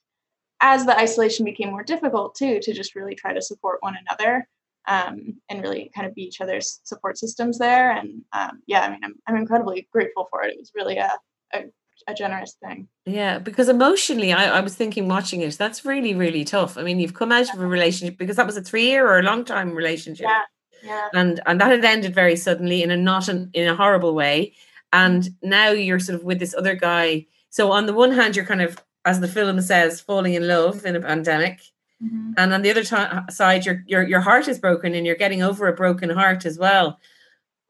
as 0.62 0.87
the 0.87 0.99
isolation 0.99 1.44
became 1.44 1.70
more 1.70 1.83
difficult 1.83 2.35
too, 2.35 2.61
to 2.61 2.73
just 2.73 2.94
really 2.94 3.14
try 3.14 3.35
to 3.35 3.42
support 3.42 3.79
one 3.81 3.96
another 4.03 4.49
um, 4.88 5.16
and 5.49 5.62
really 5.62 5.90
kind 5.94 6.07
of 6.07 6.14
be 6.14 6.23
each 6.23 6.40
other's 6.40 6.81
support 6.85 7.18
systems 7.18 7.59
there. 7.59 7.90
And 7.90 8.23
um, 8.33 8.62
yeah, 8.66 8.83
I 8.83 8.90
mean, 8.90 9.01
I'm, 9.05 9.14
I'm 9.27 9.37
incredibly 9.37 9.88
grateful 9.92 10.27
for 10.31 10.42
it. 10.44 10.55
It 10.55 10.59
was 10.59 10.73
really 10.75 10.99
a, 10.99 11.12
a, 11.53 11.64
a 12.07 12.14
generous 12.14 12.57
thing. 12.64 12.88
Yeah, 13.05 13.38
because 13.38 13.68
emotionally, 13.68 14.33
I, 14.33 14.59
I 14.59 14.61
was 14.61 14.75
thinking 14.75 15.09
watching 15.09 15.40
it, 15.42 15.59
that's 15.59 15.85
really, 15.85 16.14
really 16.14 16.44
tough. 16.44 16.79
I 16.79 16.83
mean, 16.83 17.01
you've 17.01 17.14
come 17.14 17.33
out 17.33 17.53
of 17.53 17.61
a 17.61 17.66
relationship 17.66 18.16
because 18.18 18.37
that 18.37 18.46
was 18.46 18.57
a 18.57 18.62
three 18.62 18.87
year 18.87 19.07
or 19.07 19.18
a 19.18 19.23
long 19.23 19.44
time 19.44 19.75
relationship. 19.75 20.27
Yeah. 20.29 20.42
Yeah. 20.83 21.09
And 21.12 21.40
and 21.44 21.61
that 21.61 21.70
had 21.70 21.85
ended 21.85 22.14
very 22.14 22.37
suddenly 22.37 22.83
in 22.83 22.90
a 22.90 22.96
not 22.96 23.29
an, 23.29 23.51
in 23.53 23.68
a 23.68 23.77
horrible 23.77 24.14
way 24.14 24.55
and 24.92 25.29
now 25.42 25.70
you're 25.70 25.98
sort 25.98 26.18
of 26.18 26.24
with 26.24 26.38
this 26.38 26.55
other 26.55 26.74
guy. 26.74 27.26
So 27.50 27.72
on 27.72 27.87
the 27.87 27.92
one 27.92 28.12
hand 28.12 28.37
you're 28.37 28.44
kind 28.44 28.62
of 28.62 28.79
as 29.05 29.20
the 29.20 29.29
film 29.29 29.61
says 29.61 30.00
falling 30.00 30.35
in 30.35 30.46
love 30.46 30.85
in 30.85 30.96
a 30.96 31.00
pandemic. 31.00 31.61
Mm-hmm. 32.03 32.33
and 32.38 32.55
on 32.55 32.62
the 32.62 32.70
other 32.70 32.83
t- 32.83 33.31
side 33.33 33.66
your, 33.66 33.85
your 33.87 34.03
your 34.03 34.20
heart 34.20 34.48
is 34.48 34.59
broken 34.59 34.94
and 34.94 35.05
you're 35.05 35.14
getting 35.16 35.42
over 35.42 35.68
a 35.68 35.74
broken 35.74 36.09
heart 36.09 36.46
as 36.46 36.59
well. 36.59 36.98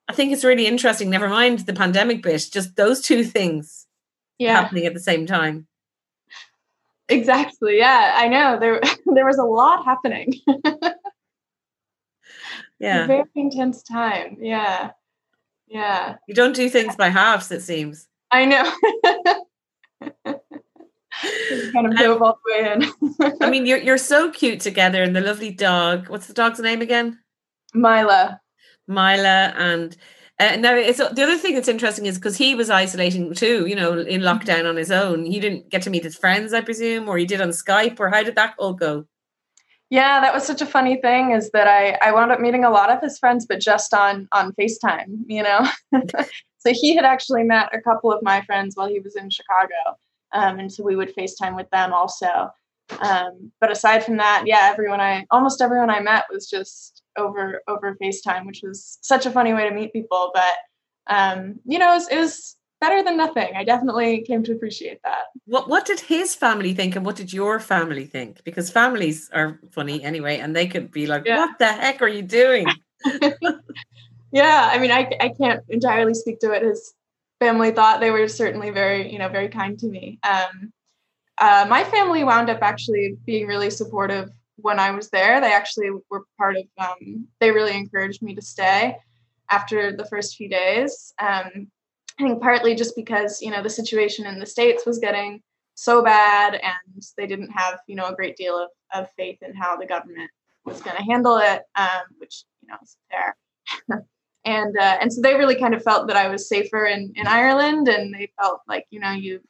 I 0.08 0.12
think 0.12 0.32
it's 0.32 0.44
really 0.44 0.66
interesting 0.66 1.10
never 1.10 1.28
mind 1.28 1.60
the 1.60 1.72
pandemic 1.72 2.22
bit 2.22 2.48
just 2.52 2.76
those 2.76 3.00
two 3.00 3.24
things 3.24 3.86
yeah. 4.38 4.60
happening 4.60 4.86
at 4.86 4.94
the 4.94 5.00
same 5.00 5.26
time. 5.26 5.66
Exactly 7.08 7.78
yeah 7.78 8.14
i 8.16 8.28
know 8.28 8.56
there 8.60 8.80
there 9.14 9.26
was 9.26 9.38
a 9.38 9.44
lot 9.44 9.84
happening. 9.84 10.34
Yeah. 12.80 13.06
Very 13.06 13.24
intense 13.34 13.82
time 13.82 14.38
yeah 14.40 14.92
yeah. 15.70 16.16
You 16.26 16.34
don't 16.34 16.54
do 16.54 16.68
things 16.68 16.96
by 16.96 17.08
halves, 17.08 17.50
it 17.50 17.62
seems. 17.62 18.06
I 18.32 18.44
know. 18.44 18.72
kind 21.72 21.86
of 21.86 21.96
dove 21.96 22.22
all 22.22 22.38
the 22.44 22.52
way 22.52 22.72
in. 22.72 23.36
I 23.40 23.50
mean, 23.50 23.66
you're 23.66 23.78
you're 23.82 23.98
so 23.98 24.30
cute 24.30 24.60
together, 24.60 25.02
and 25.02 25.14
the 25.14 25.20
lovely 25.20 25.50
dog. 25.50 26.08
What's 26.08 26.26
the 26.26 26.34
dog's 26.34 26.60
name 26.60 26.82
again? 26.82 27.18
Mila. 27.74 28.40
Mila, 28.88 29.54
and 29.56 29.96
uh, 30.38 30.56
now 30.56 30.74
it's 30.74 30.98
the 30.98 31.22
other 31.22 31.38
thing 31.38 31.54
that's 31.54 31.68
interesting 31.68 32.06
is 32.06 32.18
because 32.18 32.36
he 32.36 32.54
was 32.54 32.70
isolating 32.70 33.34
too. 33.34 33.66
You 33.66 33.76
know, 33.76 33.98
in 33.98 34.22
lockdown 34.22 34.68
on 34.68 34.76
his 34.76 34.90
own. 34.90 35.24
He 35.24 35.40
didn't 35.40 35.70
get 35.70 35.82
to 35.82 35.90
meet 35.90 36.04
his 36.04 36.16
friends, 36.16 36.52
I 36.52 36.60
presume, 36.60 37.08
or 37.08 37.18
he 37.18 37.26
did 37.26 37.40
on 37.40 37.50
Skype, 37.50 38.00
or 38.00 38.08
how 38.08 38.22
did 38.22 38.36
that 38.36 38.54
all 38.58 38.74
go? 38.74 39.06
Yeah, 39.90 40.20
that 40.20 40.32
was 40.32 40.44
such 40.46 40.62
a 40.62 40.66
funny 40.66 41.00
thing 41.00 41.32
is 41.32 41.50
that 41.50 41.66
I, 41.66 41.98
I 42.00 42.12
wound 42.12 42.30
up 42.30 42.38
meeting 42.40 42.64
a 42.64 42.70
lot 42.70 42.90
of 42.90 43.00
his 43.02 43.18
friends, 43.18 43.44
but 43.44 43.60
just 43.60 43.92
on 43.92 44.28
on 44.32 44.52
FaceTime, 44.52 45.24
you 45.26 45.42
know. 45.42 45.66
so 46.58 46.72
he 46.72 46.94
had 46.94 47.04
actually 47.04 47.42
met 47.42 47.74
a 47.74 47.80
couple 47.80 48.12
of 48.12 48.22
my 48.22 48.40
friends 48.42 48.76
while 48.76 48.88
he 48.88 49.00
was 49.00 49.16
in 49.16 49.30
Chicago. 49.30 49.98
Um, 50.32 50.60
and 50.60 50.72
so 50.72 50.84
we 50.84 50.94
would 50.94 51.14
FaceTime 51.16 51.56
with 51.56 51.68
them 51.70 51.92
also. 51.92 52.50
Um, 53.00 53.50
but 53.60 53.72
aside 53.72 54.04
from 54.04 54.16
that, 54.18 54.44
yeah, 54.46 54.68
everyone 54.72 55.00
I 55.00 55.26
almost 55.32 55.60
everyone 55.60 55.90
I 55.90 56.00
met 56.00 56.24
was 56.30 56.48
just 56.48 57.02
over 57.18 57.60
over 57.66 57.96
FaceTime, 58.00 58.46
which 58.46 58.60
was 58.62 58.98
such 59.02 59.26
a 59.26 59.30
funny 59.30 59.54
way 59.54 59.68
to 59.68 59.74
meet 59.74 59.92
people. 59.92 60.30
But 60.32 60.54
um, 61.12 61.56
you 61.64 61.80
know, 61.80 61.90
it 61.90 61.96
was, 61.96 62.08
it 62.08 62.16
was 62.16 62.56
better 62.80 63.02
than 63.02 63.16
nothing. 63.16 63.52
I 63.54 63.64
definitely 63.64 64.22
came 64.22 64.42
to 64.44 64.52
appreciate 64.52 65.00
that. 65.04 65.24
What 65.44 65.68
what 65.68 65.84
did 65.86 66.00
his 66.00 66.34
family 66.34 66.74
think 66.74 66.96
and 66.96 67.04
what 67.04 67.16
did 67.16 67.32
your 67.32 67.60
family 67.60 68.06
think? 68.06 68.42
Because 68.44 68.70
families 68.70 69.30
are 69.32 69.58
funny 69.70 70.02
anyway 70.02 70.38
and 70.38 70.54
they 70.54 70.66
could 70.66 70.90
be 70.90 71.06
like, 71.06 71.24
yeah. 71.26 71.46
What 71.46 71.58
the 71.58 71.72
heck 71.72 72.02
are 72.02 72.08
you 72.08 72.22
doing? 72.22 72.66
yeah, 74.32 74.70
I 74.72 74.78
mean 74.78 74.90
I 74.90 75.10
I 75.20 75.28
can't 75.28 75.62
entirely 75.68 76.14
speak 76.14 76.40
to 76.40 76.52
it. 76.52 76.62
His 76.62 76.94
family 77.38 77.70
thought 77.70 78.00
they 78.00 78.10
were 78.10 78.28
certainly 78.28 78.70
very, 78.70 79.12
you 79.12 79.18
know, 79.18 79.28
very 79.28 79.48
kind 79.48 79.78
to 79.78 79.86
me. 79.86 80.18
Um 80.22 80.72
uh, 81.40 81.66
my 81.68 81.82
family 81.84 82.22
wound 82.22 82.50
up 82.50 82.60
actually 82.60 83.16
being 83.24 83.46
really 83.46 83.70
supportive 83.70 84.28
when 84.56 84.78
I 84.78 84.90
was 84.90 85.08
there. 85.08 85.40
They 85.40 85.54
actually 85.54 85.90
were 86.10 86.24
part 86.36 86.56
of 86.56 86.64
um, 86.78 87.26
they 87.40 87.50
really 87.50 87.74
encouraged 87.74 88.22
me 88.22 88.34
to 88.34 88.42
stay 88.42 88.96
after 89.48 89.96
the 89.96 90.04
first 90.04 90.36
few 90.36 90.50
days. 90.50 91.14
Um, 91.18 91.68
I 92.20 92.22
think 92.22 92.42
partly 92.42 92.74
just 92.74 92.94
because 92.96 93.40
you 93.40 93.50
know 93.50 93.62
the 93.62 93.70
situation 93.70 94.26
in 94.26 94.38
the 94.38 94.46
states 94.46 94.84
was 94.84 94.98
getting 94.98 95.42
so 95.74 96.02
bad, 96.02 96.54
and 96.54 97.02
they 97.16 97.26
didn't 97.26 97.50
have 97.50 97.80
you 97.86 97.96
know 97.96 98.06
a 98.06 98.14
great 98.14 98.36
deal 98.36 98.56
of, 98.56 98.68
of 98.94 99.10
faith 99.16 99.38
in 99.42 99.54
how 99.54 99.76
the 99.76 99.86
government 99.86 100.30
was 100.64 100.82
going 100.82 100.96
to 100.96 101.02
handle 101.02 101.38
it, 101.38 101.62
um, 101.76 102.02
which 102.18 102.44
you 102.62 102.68
know 102.68 102.76
is 102.82 102.96
fair. 103.10 104.04
and 104.44 104.76
uh, 104.76 104.98
and 105.00 105.12
so 105.12 105.22
they 105.22 105.34
really 105.34 105.58
kind 105.58 105.74
of 105.74 105.82
felt 105.82 106.08
that 106.08 106.16
I 106.16 106.28
was 106.28 106.48
safer 106.48 106.84
in 106.84 107.12
in 107.16 107.26
Ireland, 107.26 107.88
and 107.88 108.12
they 108.12 108.30
felt 108.38 108.60
like 108.68 108.86
you 108.90 109.00
know 109.00 109.12
you 109.12 109.40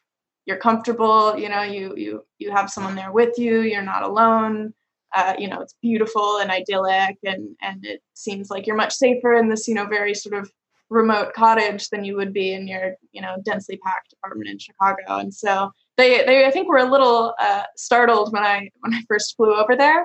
you're 0.47 0.59
comfortable, 0.59 1.37
you 1.37 1.49
know 1.49 1.63
you 1.63 1.95
you 1.97 2.25
you 2.39 2.53
have 2.53 2.71
someone 2.71 2.95
there 2.95 3.13
with 3.13 3.37
you, 3.37 3.63
you're 3.63 3.83
not 3.83 4.05
alone. 4.05 4.75
Uh, 5.13 5.35
you 5.37 5.49
know 5.49 5.61
it's 5.61 5.75
beautiful 5.83 6.39
and 6.39 6.53
idyllic, 6.53 7.19
and 7.25 7.57
and 7.61 7.85
it 7.85 8.01
seems 8.15 8.49
like 8.49 8.65
you're 8.65 8.77
much 8.77 8.95
safer 8.95 9.35
in 9.35 9.49
this 9.49 9.67
you 9.67 9.75
know 9.75 9.87
very 9.87 10.15
sort 10.15 10.41
of 10.41 10.53
remote 10.91 11.33
cottage 11.35 11.89
than 11.89 12.05
you 12.05 12.17
would 12.17 12.33
be 12.33 12.53
in 12.53 12.69
your 12.69 12.95
you 13.13 13.23
know 13.23 13.37
densely 13.45 13.79
packed 13.79 14.13
apartment 14.13 14.51
in 14.51 14.59
Chicago. 14.59 15.19
And 15.19 15.33
so 15.33 15.71
they 15.97 16.25
they 16.25 16.45
I 16.45 16.51
think 16.51 16.69
were 16.69 16.79
a 16.79 16.91
little 16.91 17.35
uh, 17.41 17.63
startled 17.77 18.33
when 18.33 18.43
I 18.43 18.69
when 18.81 18.93
I 18.93 19.01
first 19.09 19.37
flew 19.37 19.55
over 19.55 19.77
there. 19.77 20.05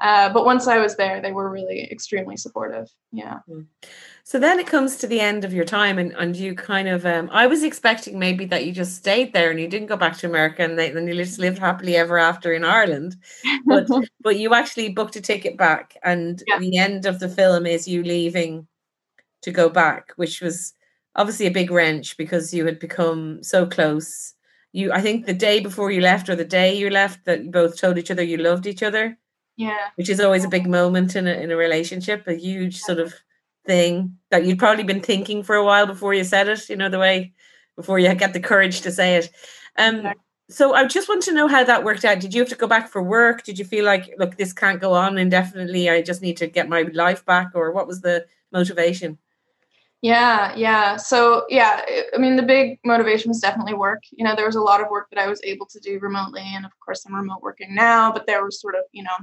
Uh, 0.00 0.28
but 0.32 0.44
once 0.44 0.66
I 0.66 0.78
was 0.78 0.96
there, 0.96 1.22
they 1.22 1.30
were 1.30 1.48
really 1.48 1.88
extremely 1.90 2.36
supportive. 2.36 2.88
Yeah. 3.12 3.38
Hmm. 3.46 3.62
So 4.24 4.40
then 4.40 4.58
it 4.58 4.66
comes 4.66 4.96
to 4.96 5.06
the 5.06 5.20
end 5.20 5.44
of 5.44 5.52
your 5.52 5.64
time, 5.64 5.98
and, 5.98 6.12
and 6.12 6.34
you 6.34 6.54
kind 6.54 6.88
of, 6.88 7.06
um, 7.06 7.30
I 7.30 7.46
was 7.46 7.62
expecting 7.62 8.18
maybe 8.18 8.44
that 8.46 8.66
you 8.66 8.72
just 8.72 8.96
stayed 8.96 9.32
there 9.32 9.50
and 9.50 9.60
you 9.60 9.68
didn't 9.68 9.86
go 9.86 9.96
back 9.96 10.16
to 10.18 10.26
America 10.26 10.62
and 10.62 10.78
then 10.78 11.06
you 11.06 11.14
just 11.14 11.38
lived 11.38 11.58
happily 11.58 11.94
ever 11.94 12.18
after 12.18 12.52
in 12.52 12.64
Ireland. 12.64 13.16
But 13.66 13.86
but 14.20 14.36
you 14.36 14.52
actually 14.52 14.88
booked 14.88 15.16
a 15.16 15.20
ticket 15.20 15.56
back, 15.56 15.96
and 16.02 16.42
yeah. 16.48 16.58
the 16.58 16.76
end 16.76 17.06
of 17.06 17.20
the 17.20 17.28
film 17.28 17.64
is 17.64 17.86
you 17.86 18.02
leaving 18.02 18.66
to 19.44 19.50
go 19.50 19.68
back, 19.68 20.12
which 20.16 20.40
was 20.40 20.74
obviously 21.14 21.46
a 21.46 21.50
big 21.50 21.70
wrench 21.70 22.16
because 22.16 22.52
you 22.52 22.66
had 22.66 22.78
become 22.78 23.42
so 23.42 23.66
close. 23.66 24.34
You, 24.72 24.92
I 24.92 25.00
think 25.00 25.26
the 25.26 25.34
day 25.34 25.60
before 25.60 25.90
you 25.90 26.00
left 26.00 26.28
or 26.28 26.34
the 26.36 26.44
day 26.44 26.76
you 26.76 26.90
left, 26.90 27.24
that 27.26 27.44
you 27.44 27.50
both 27.50 27.78
told 27.80 27.96
each 27.96 28.10
other 28.10 28.22
you 28.22 28.38
loved 28.38 28.66
each 28.66 28.82
other. 28.82 29.16
Yeah, 29.56 29.90
which 29.94 30.08
is 30.08 30.18
always 30.18 30.44
a 30.44 30.48
big 30.48 30.66
moment 30.66 31.14
in 31.14 31.28
a 31.28 31.32
in 31.32 31.52
a 31.52 31.56
relationship, 31.56 32.26
a 32.26 32.34
huge 32.34 32.78
sort 32.78 32.98
of 32.98 33.14
thing 33.64 34.18
that 34.30 34.44
you'd 34.44 34.58
probably 34.58 34.82
been 34.82 35.00
thinking 35.00 35.44
for 35.44 35.54
a 35.54 35.64
while 35.64 35.86
before 35.86 36.12
you 36.12 36.24
said 36.24 36.48
it, 36.48 36.68
you 36.68 36.76
know, 36.76 36.88
the 36.88 36.98
way 36.98 37.32
before 37.76 38.00
you 38.00 38.12
get 38.14 38.32
the 38.32 38.40
courage 38.40 38.80
to 38.80 38.90
say 38.90 39.16
it. 39.16 39.30
Um, 39.78 40.12
so 40.50 40.74
I 40.74 40.86
just 40.86 41.08
want 41.08 41.22
to 41.22 41.32
know 41.32 41.48
how 41.48 41.64
that 41.64 41.84
worked 41.84 42.04
out. 42.04 42.20
Did 42.20 42.34
you 42.34 42.40
have 42.40 42.50
to 42.50 42.56
go 42.56 42.66
back 42.66 42.88
for 42.88 43.02
work? 43.02 43.44
Did 43.44 43.58
you 43.58 43.64
feel 43.64 43.84
like, 43.84 44.12
look, 44.18 44.36
this 44.36 44.52
can't 44.52 44.80
go 44.80 44.92
on 44.92 45.16
indefinitely? 45.16 45.88
I 45.88 46.02
just 46.02 46.20
need 46.20 46.36
to 46.38 46.46
get 46.46 46.68
my 46.68 46.82
life 46.92 47.24
back, 47.24 47.52
or 47.54 47.72
what 47.72 47.86
was 47.86 48.00
the 48.00 48.26
motivation? 48.52 49.18
Yeah, 50.04 50.54
yeah. 50.54 50.98
So, 50.98 51.46
yeah, 51.48 51.80
I 52.14 52.18
mean, 52.18 52.36
the 52.36 52.42
big 52.42 52.78
motivation 52.84 53.30
was 53.30 53.40
definitely 53.40 53.72
work. 53.72 54.02
You 54.10 54.22
know, 54.22 54.36
there 54.36 54.44
was 54.44 54.54
a 54.56 54.60
lot 54.60 54.82
of 54.82 54.90
work 54.90 55.08
that 55.10 55.18
I 55.18 55.26
was 55.28 55.40
able 55.42 55.64
to 55.64 55.80
do 55.80 55.98
remotely, 55.98 56.42
and 56.44 56.66
of 56.66 56.72
course, 56.78 57.06
I'm 57.06 57.14
remote 57.14 57.40
working 57.40 57.74
now. 57.74 58.12
But 58.12 58.26
there 58.26 58.42
were 58.42 58.50
sort 58.50 58.74
of, 58.74 58.82
you 58.92 59.02
know, 59.02 59.16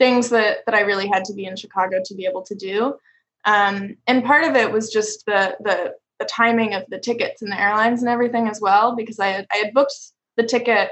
things 0.00 0.28
that 0.30 0.66
that 0.66 0.74
I 0.74 0.80
really 0.80 1.06
had 1.06 1.24
to 1.26 1.34
be 1.34 1.44
in 1.46 1.54
Chicago 1.54 2.00
to 2.04 2.14
be 2.16 2.26
able 2.26 2.42
to 2.42 2.56
do. 2.56 2.96
Um, 3.44 3.98
and 4.08 4.24
part 4.24 4.42
of 4.42 4.56
it 4.56 4.72
was 4.72 4.90
just 4.92 5.26
the, 5.26 5.56
the 5.60 5.94
the 6.18 6.26
timing 6.26 6.74
of 6.74 6.82
the 6.88 6.98
tickets 6.98 7.42
and 7.42 7.52
the 7.52 7.60
airlines 7.60 8.02
and 8.02 8.08
everything 8.10 8.48
as 8.48 8.60
well, 8.60 8.96
because 8.96 9.20
I 9.20 9.28
had 9.28 9.46
I 9.54 9.58
had 9.58 9.74
booked 9.74 9.94
the 10.36 10.42
ticket 10.44 10.90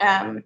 um, 0.00 0.42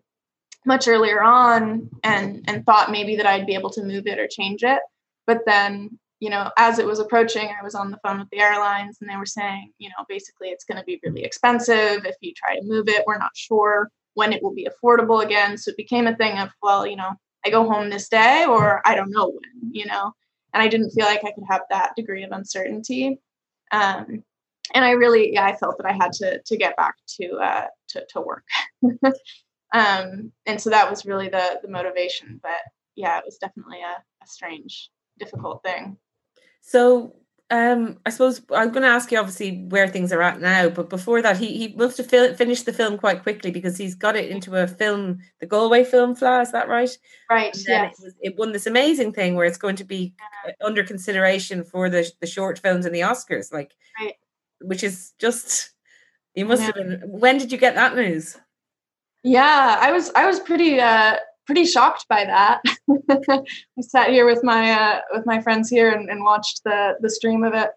much 0.66 0.88
earlier 0.88 1.22
on 1.22 1.90
and 2.04 2.44
and 2.48 2.66
thought 2.66 2.90
maybe 2.90 3.16
that 3.16 3.26
I'd 3.26 3.46
be 3.46 3.54
able 3.54 3.70
to 3.70 3.84
move 3.84 4.08
it 4.08 4.18
or 4.18 4.28
change 4.28 4.64
it. 4.64 4.80
But 5.26 5.42
then, 5.46 5.98
you 6.20 6.30
know, 6.30 6.50
as 6.56 6.78
it 6.78 6.86
was 6.86 6.98
approaching, 6.98 7.48
I 7.48 7.62
was 7.62 7.74
on 7.74 7.90
the 7.90 7.98
phone 8.02 8.18
with 8.18 8.28
the 8.30 8.40
airlines 8.40 8.98
and 9.00 9.08
they 9.08 9.16
were 9.16 9.26
saying, 9.26 9.72
you 9.78 9.88
know, 9.88 10.04
basically 10.08 10.48
it's 10.48 10.64
going 10.64 10.78
to 10.78 10.84
be 10.84 11.00
really 11.04 11.22
expensive 11.22 12.04
if 12.04 12.16
you 12.20 12.32
try 12.34 12.56
to 12.56 12.64
move 12.64 12.88
it. 12.88 13.04
We're 13.06 13.18
not 13.18 13.36
sure 13.36 13.88
when 14.14 14.32
it 14.32 14.42
will 14.42 14.54
be 14.54 14.68
affordable 14.68 15.24
again. 15.24 15.56
So 15.56 15.70
it 15.70 15.76
became 15.76 16.08
a 16.08 16.16
thing 16.16 16.38
of, 16.38 16.50
well, 16.60 16.86
you 16.86 16.96
know, 16.96 17.12
I 17.46 17.50
go 17.50 17.70
home 17.70 17.88
this 17.88 18.08
day 18.08 18.46
or 18.48 18.82
I 18.84 18.96
don't 18.96 19.10
know 19.12 19.28
when, 19.28 19.72
you 19.72 19.86
know 19.86 20.12
and 20.52 20.62
I 20.62 20.68
didn't 20.68 20.90
feel 20.90 21.06
like 21.06 21.24
I 21.24 21.32
could 21.32 21.44
have 21.48 21.62
that 21.70 21.94
degree 21.96 22.24
of 22.24 22.32
uncertainty. 22.32 23.20
Um, 23.70 24.24
and 24.74 24.84
I 24.84 24.92
really, 24.92 25.32
yeah, 25.32 25.44
I 25.44 25.56
felt 25.56 25.76
that 25.78 25.86
I 25.86 25.92
had 25.92 26.12
to 26.14 26.40
to 26.44 26.56
get 26.56 26.76
back 26.76 26.94
to 27.20 27.36
uh, 27.36 27.66
to, 27.90 28.06
to 28.10 28.20
work. 28.20 28.44
um, 29.72 30.32
and 30.46 30.60
so 30.60 30.70
that 30.70 30.90
was 30.90 31.06
really 31.06 31.28
the 31.28 31.60
the 31.62 31.68
motivation. 31.68 32.40
But 32.42 32.60
yeah, 32.96 33.18
it 33.18 33.24
was 33.24 33.38
definitely 33.38 33.80
a, 33.80 34.02
a 34.22 34.26
strange, 34.26 34.90
difficult 35.18 35.62
thing. 35.62 35.96
So 36.60 37.14
um, 37.50 37.98
I 38.04 38.10
suppose 38.10 38.42
I'm 38.50 38.72
going 38.72 38.82
to 38.82 38.88
ask 38.88 39.10
you 39.10 39.18
obviously 39.18 39.64
where 39.68 39.88
things 39.88 40.12
are 40.12 40.20
at 40.20 40.40
now, 40.40 40.68
but 40.68 40.90
before 40.90 41.22
that, 41.22 41.38
he 41.38 41.56
he 41.56 41.74
must 41.74 41.96
have 41.96 42.06
fil- 42.06 42.34
finished 42.34 42.66
the 42.66 42.74
film 42.74 42.98
quite 42.98 43.22
quickly 43.22 43.50
because 43.50 43.78
he's 43.78 43.94
got 43.94 44.16
it 44.16 44.30
into 44.30 44.54
a 44.54 44.66
film, 44.66 45.18
the 45.40 45.46
Galway 45.46 45.84
Film 45.84 46.14
Fleadh. 46.14 46.42
Is 46.42 46.52
that 46.52 46.68
right? 46.68 46.90
Right. 47.30 47.56
Yeah. 47.66 47.86
It, 47.86 47.94
was, 48.02 48.14
it 48.20 48.36
won 48.36 48.52
this 48.52 48.66
amazing 48.66 49.14
thing 49.14 49.34
where 49.34 49.46
it's 49.46 49.56
going 49.56 49.76
to 49.76 49.84
be 49.84 50.12
under 50.60 50.84
consideration 50.84 51.64
for 51.64 51.88
the 51.88 52.10
the 52.20 52.26
short 52.26 52.58
films 52.58 52.84
and 52.84 52.94
the 52.94 53.00
Oscars, 53.00 53.50
like, 53.50 53.74
right. 53.98 54.14
which 54.60 54.84
is 54.84 55.14
just 55.18 55.70
you 56.34 56.44
must 56.44 56.60
yeah. 56.60 56.66
have 56.66 56.74
been. 56.74 57.00
When 57.06 57.38
did 57.38 57.50
you 57.50 57.56
get 57.56 57.76
that 57.76 57.96
news? 57.96 58.36
Yeah, 59.24 59.78
I 59.80 59.90
was 59.90 60.10
I 60.14 60.26
was 60.26 60.38
pretty 60.38 60.80
uh 60.80 61.16
pretty 61.48 61.64
shocked 61.64 62.04
by 62.10 62.26
that. 62.26 62.60
I 63.10 63.80
sat 63.80 64.10
here 64.10 64.26
with 64.26 64.44
my 64.44 64.70
uh, 64.70 65.00
with 65.12 65.24
my 65.24 65.40
friends 65.40 65.70
here 65.70 65.90
and, 65.90 66.10
and 66.10 66.22
watched 66.22 66.60
the 66.62 66.96
the 67.00 67.08
stream 67.08 67.42
of 67.42 67.54
it 67.54 67.70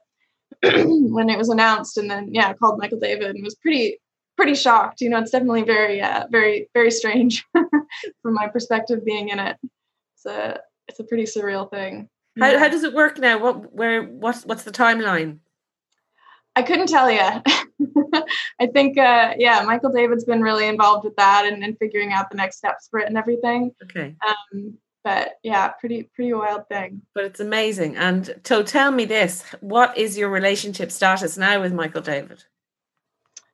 when 1.10 1.30
it 1.30 1.38
was 1.38 1.48
announced, 1.48 1.98
and 1.98 2.12
then 2.12 2.34
yeah, 2.34 2.50
I 2.50 2.54
called 2.54 2.80
Michael 2.80 3.00
David 3.00 3.30
and 3.30 3.44
was 3.44 3.56
pretty 3.56 3.98
pretty 4.36 4.56
shocked. 4.56 5.00
You 5.00 5.10
know, 5.10 5.20
it's 5.20 5.32
definitely 5.32 5.64
very 5.64 6.02
uh, 6.02 6.28
very 6.30 6.70
very 6.74 6.92
strange 6.92 7.46
from 7.54 8.34
my 8.34 8.48
perspective 8.50 9.06
being 9.06 9.30
in 9.30 9.40
it. 9.40 9.58
It's 10.16 10.26
a 10.26 10.60
it's 10.90 11.00
a 11.00 11.06
pretty 11.06 11.24
surreal 11.24 11.70
thing. 11.70 12.10
How 12.38 12.60
how 12.60 12.68
does 12.68 12.84
it 12.84 12.94
work 12.94 13.20
now? 13.20 13.40
What 13.40 13.74
where 13.74 14.04
what's 14.04 14.46
what's 14.46 14.64
the 14.64 14.72
timeline? 14.72 15.40
I 16.58 16.64
couldn't 16.64 16.88
tell 16.88 17.10
you. 17.10 17.22
I 18.60 18.68
think, 18.68 18.98
uh, 18.98 19.34
yeah, 19.38 19.64
Michael 19.66 19.92
David's 19.92 20.26
been 20.26 20.42
really 20.42 20.68
involved 20.68 21.06
with 21.06 21.16
that 21.16 21.46
and, 21.46 21.64
and 21.64 21.78
figuring 21.78 22.12
out 22.12 22.30
the 22.30 22.38
next 22.38 22.58
steps 22.58 22.88
for 22.90 23.00
it 23.00 23.08
and 23.08 23.18
everything. 23.18 23.72
Okay. 23.84 24.16
Um, 24.28 24.78
but 25.04 25.40
yeah, 25.44 25.70
pretty 25.70 26.04
pretty 26.14 26.34
wild 26.34 26.68
thing. 26.68 27.02
But 27.16 27.26
it's 27.26 27.40
amazing. 27.40 27.96
And 27.98 28.40
so, 28.44 28.62
tell 28.62 28.92
me 28.92 29.06
this: 29.06 29.44
what 29.60 29.98
is 29.98 30.18
your 30.18 30.30
relationship 30.30 30.92
status 30.92 31.38
now 31.38 31.60
with 31.62 31.74
Michael 31.74 32.02
David? 32.02 32.44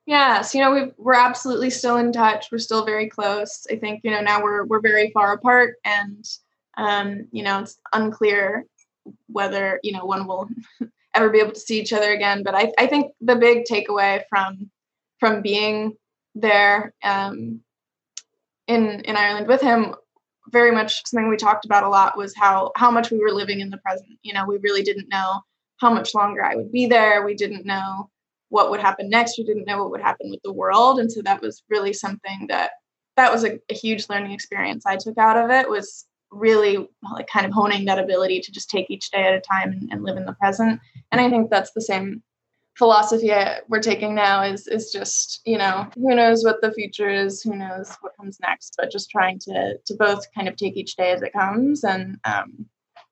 Yeah, 0.04 0.40
so 0.42 0.58
you 0.58 0.64
know 0.64 0.72
we 0.72 0.92
we're 0.96 1.14
absolutely 1.14 1.70
still 1.70 1.96
in 1.96 2.12
touch. 2.12 2.48
We're 2.50 2.58
still 2.58 2.84
very 2.84 3.08
close. 3.08 3.66
I 3.70 3.76
think 3.76 4.00
you 4.04 4.10
know 4.10 4.20
now 4.20 4.42
we're 4.42 4.64
we're 4.64 4.80
very 4.80 5.10
far 5.10 5.32
apart, 5.32 5.76
and 5.84 6.24
um, 6.76 7.28
you 7.30 7.42
know 7.42 7.60
it's 7.60 7.78
unclear 7.92 8.64
whether 9.26 9.80
you 9.82 9.92
know 9.92 10.04
one 10.04 10.26
will 10.26 10.48
ever 11.18 11.30
be 11.30 11.40
able 11.40 11.52
to 11.52 11.60
see 11.60 11.80
each 11.80 11.92
other 11.92 12.12
again. 12.12 12.42
But 12.42 12.54
I, 12.54 12.72
I 12.78 12.86
think 12.86 13.12
the 13.20 13.36
big 13.36 13.64
takeaway 13.64 14.22
from 14.28 14.70
from 15.20 15.42
being 15.42 15.96
there 16.34 16.94
um, 17.02 17.60
in 18.66 19.00
in 19.00 19.16
Ireland 19.16 19.48
with 19.48 19.60
him, 19.60 19.94
very 20.50 20.70
much 20.70 21.06
something 21.06 21.28
we 21.28 21.36
talked 21.36 21.64
about 21.64 21.84
a 21.84 21.88
lot 21.88 22.16
was 22.16 22.34
how 22.36 22.72
how 22.76 22.90
much 22.90 23.10
we 23.10 23.18
were 23.18 23.32
living 23.32 23.60
in 23.60 23.70
the 23.70 23.78
present. 23.78 24.18
You 24.22 24.32
know, 24.32 24.46
we 24.46 24.58
really 24.58 24.82
didn't 24.82 25.08
know 25.08 25.40
how 25.78 25.92
much 25.92 26.14
longer 26.14 26.44
I 26.44 26.54
would 26.56 26.72
be 26.72 26.86
there. 26.86 27.24
We 27.24 27.34
didn't 27.34 27.66
know 27.66 28.10
what 28.50 28.70
would 28.70 28.80
happen 28.80 29.10
next. 29.10 29.38
We 29.38 29.44
didn't 29.44 29.66
know 29.66 29.78
what 29.82 29.90
would 29.90 30.00
happen 30.00 30.30
with 30.30 30.40
the 30.42 30.52
world, 30.52 31.00
and 31.00 31.10
so 31.10 31.20
that 31.22 31.42
was 31.42 31.62
really 31.68 31.92
something 31.92 32.46
that 32.48 32.70
that 33.16 33.32
was 33.32 33.44
a, 33.44 33.58
a 33.68 33.74
huge 33.74 34.08
learning 34.08 34.30
experience 34.30 34.86
I 34.86 34.96
took 34.96 35.18
out 35.18 35.36
of 35.36 35.50
it 35.50 35.68
was 35.68 36.06
really 36.30 36.88
like 37.14 37.26
kind 37.26 37.46
of 37.46 37.52
honing 37.52 37.84
that 37.86 37.98
ability 37.98 38.40
to 38.40 38.52
just 38.52 38.70
take 38.70 38.90
each 38.90 39.10
day 39.10 39.22
at 39.22 39.34
a 39.34 39.40
time 39.40 39.72
and, 39.72 39.88
and 39.90 40.02
live 40.02 40.16
in 40.16 40.26
the 40.26 40.34
present. 40.34 40.80
And 41.10 41.20
I 41.20 41.30
think 41.30 41.50
that's 41.50 41.72
the 41.72 41.80
same 41.80 42.22
philosophy 42.78 43.32
we're 43.68 43.80
taking 43.80 44.14
now 44.14 44.40
is 44.42 44.68
is 44.68 44.92
just 44.92 45.40
you 45.44 45.58
know 45.58 45.86
who 45.96 46.14
knows 46.14 46.44
what 46.44 46.60
the 46.62 46.70
future 46.72 47.10
is 47.10 47.42
who 47.42 47.56
knows 47.56 47.92
what 48.00 48.16
comes 48.16 48.38
next 48.40 48.74
but 48.78 48.90
just 48.90 49.10
trying 49.10 49.36
to 49.36 49.76
to 49.84 49.94
both 49.94 50.24
kind 50.32 50.46
of 50.46 50.54
take 50.54 50.76
each 50.76 50.94
day 50.94 51.10
as 51.10 51.20
it 51.20 51.32
comes 51.32 51.82
and 51.82 52.18
um 52.24 52.66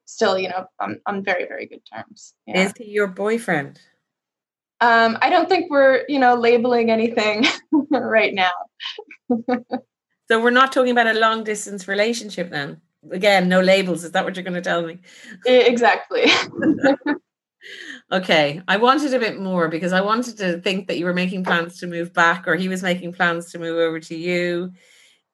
still 0.05 0.39
you 0.39 0.49
know 0.49 0.65
on, 0.79 1.01
on 1.07 1.23
very 1.23 1.47
very 1.47 1.67
good 1.67 1.83
terms 1.93 2.35
yeah. 2.47 2.61
is 2.61 2.73
he 2.79 2.85
your 2.85 3.09
boyfriend 3.09 3.81
um 4.81 5.19
i 5.21 5.29
don't 5.29 5.49
think 5.49 5.69
we're 5.69 6.05
you 6.09 6.21
know 6.21 6.37
labeling 6.37 6.89
anything 6.89 7.45
right 7.91 8.35
now 8.35 8.53
so 10.29 10.41
we're 10.41 10.51
not 10.51 10.71
talking 10.71 10.93
about 10.93 11.09
a 11.09 11.19
long 11.19 11.43
distance 11.43 11.89
relationship 11.89 12.51
then 12.51 12.81
again, 13.11 13.49
no 13.49 13.61
labels. 13.61 14.05
Is 14.05 14.13
that 14.13 14.25
what 14.25 14.37
you're 14.37 14.45
going 14.45 14.55
to 14.55 14.61
tell 14.61 14.83
me? 14.83 14.99
Exactly. 15.45 16.25
okay. 18.13 18.63
I 18.69 18.77
wanted 18.77 19.15
a 19.15 19.19
bit 19.19 19.41
more 19.41 19.69
because 19.69 19.93
I 19.93 20.01
wanted 20.01 20.39
to 20.39 20.61
think 20.61 20.89
that 20.89 20.99
you 20.99 21.05
were 21.05 21.15
making 21.15 21.45
plans 21.45 21.79
to 21.81 21.87
move 21.87 22.13
back 22.13 22.47
or 22.47 22.57
he 22.57 22.69
was 22.69 22.83
making 22.83 23.13
plans 23.13 23.51
to 23.53 23.59
move 23.59 23.79
over 23.79 24.01
to 24.01 24.17
you. 24.17 24.73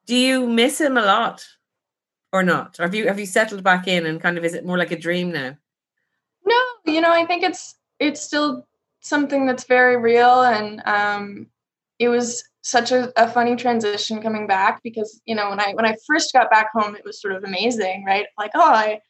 Do 0.06 0.16
you 0.16 0.46
miss 0.46 0.80
him 0.80 0.96
a 0.96 1.02
lot 1.02 1.44
or 2.32 2.42
not? 2.42 2.78
Or 2.78 2.84
have 2.84 2.94
you 2.94 3.06
have 3.06 3.20
you 3.20 3.26
settled 3.26 3.62
back 3.62 3.86
in 3.86 4.06
and 4.06 4.20
kind 4.20 4.38
of 4.38 4.44
is 4.44 4.54
it 4.54 4.66
more 4.66 4.78
like 4.78 4.90
a 4.90 4.98
dream 4.98 5.32
now? 5.32 5.56
No, 6.44 6.60
you 6.84 7.00
know, 7.00 7.12
I 7.12 7.26
think 7.26 7.42
it's 7.42 7.76
it's 7.98 8.20
still 8.20 8.66
something 9.00 9.46
that's 9.46 9.64
very 9.64 9.96
real 9.96 10.42
and 10.42 10.80
um 10.86 11.46
it 11.98 12.08
was 12.08 12.44
such 12.62 12.92
a, 12.92 13.12
a 13.20 13.28
funny 13.28 13.56
transition 13.56 14.22
coming 14.22 14.46
back 14.46 14.80
because 14.82 15.20
you 15.26 15.34
know 15.34 15.50
when 15.50 15.60
i 15.60 15.72
when 15.74 15.84
i 15.84 15.96
first 16.06 16.32
got 16.32 16.50
back 16.50 16.68
home 16.72 16.94
it 16.94 17.04
was 17.04 17.20
sort 17.20 17.34
of 17.34 17.44
amazing 17.44 18.04
right? 18.06 18.26
Like 18.38 18.52
oh 18.54 18.72
i 18.72 19.00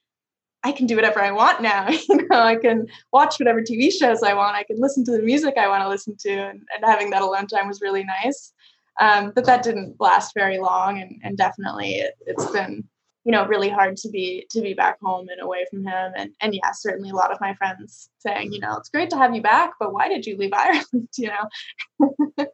i 0.65 0.73
can 0.73 0.87
do 0.87 0.97
whatever 0.97 1.21
i 1.21 1.31
want 1.31 1.61
now 1.61 1.89
you 2.09 2.29
know 2.29 2.41
i 2.41 2.57
can 2.57 2.87
watch 3.13 3.39
whatever 3.39 3.61
tv 3.61 3.93
shows 3.93 4.23
i 4.23 4.33
want 4.33 4.57
i 4.57 4.63
can 4.63 4.81
listen 4.81 5.05
to 5.05 5.13
the 5.13 5.23
music 5.23 5.55
i 5.59 5.69
want 5.69 5.83
to 5.83 5.89
listen 5.89 6.17
to 6.19 6.31
and, 6.31 6.63
and 6.75 6.85
having 6.85 7.11
that 7.11 7.23
alone 7.23 7.47
time 7.47 7.69
was 7.69 7.81
really 7.81 8.05
nice. 8.25 8.53
Um, 9.01 9.33
but 9.35 9.47
that 9.47 9.63
didn't 9.63 9.97
last 9.99 10.33
very 10.35 10.59
long 10.59 11.01
and, 11.01 11.19
and 11.25 11.37
definitely 11.37 11.95
it, 11.95 12.13
it's 12.27 12.51
been 12.51 12.85
you 13.25 13.33
know 13.33 13.47
really 13.47 13.71
hard 13.71 13.97
to 13.99 14.11
be 14.11 14.47
to 14.51 14.61
be 14.61 14.75
back 14.75 14.99
home 15.01 15.29
and 15.31 15.41
away 15.41 15.65
from 15.71 15.85
him. 15.85 16.13
And 16.17 16.33
and 16.41 16.55
yeah 16.55 16.73
certainly 16.73 17.11
a 17.11 17.15
lot 17.15 17.33
of 17.33 17.41
my 17.41 17.55
friends 17.55 18.11
saying 18.19 18.53
you 18.53 18.61
know 18.61 18.77
it's 18.77 18.91
great 18.91 19.11
to 19.11 19.17
have 19.17 19.35
you 19.35 19.43
back 19.43 19.73
but 19.81 19.93
why 19.93 20.09
did 20.09 20.27
you 20.27 20.37
leave 20.37 20.53
ireland? 20.53 21.09
You 21.17 21.31
know 21.31 22.21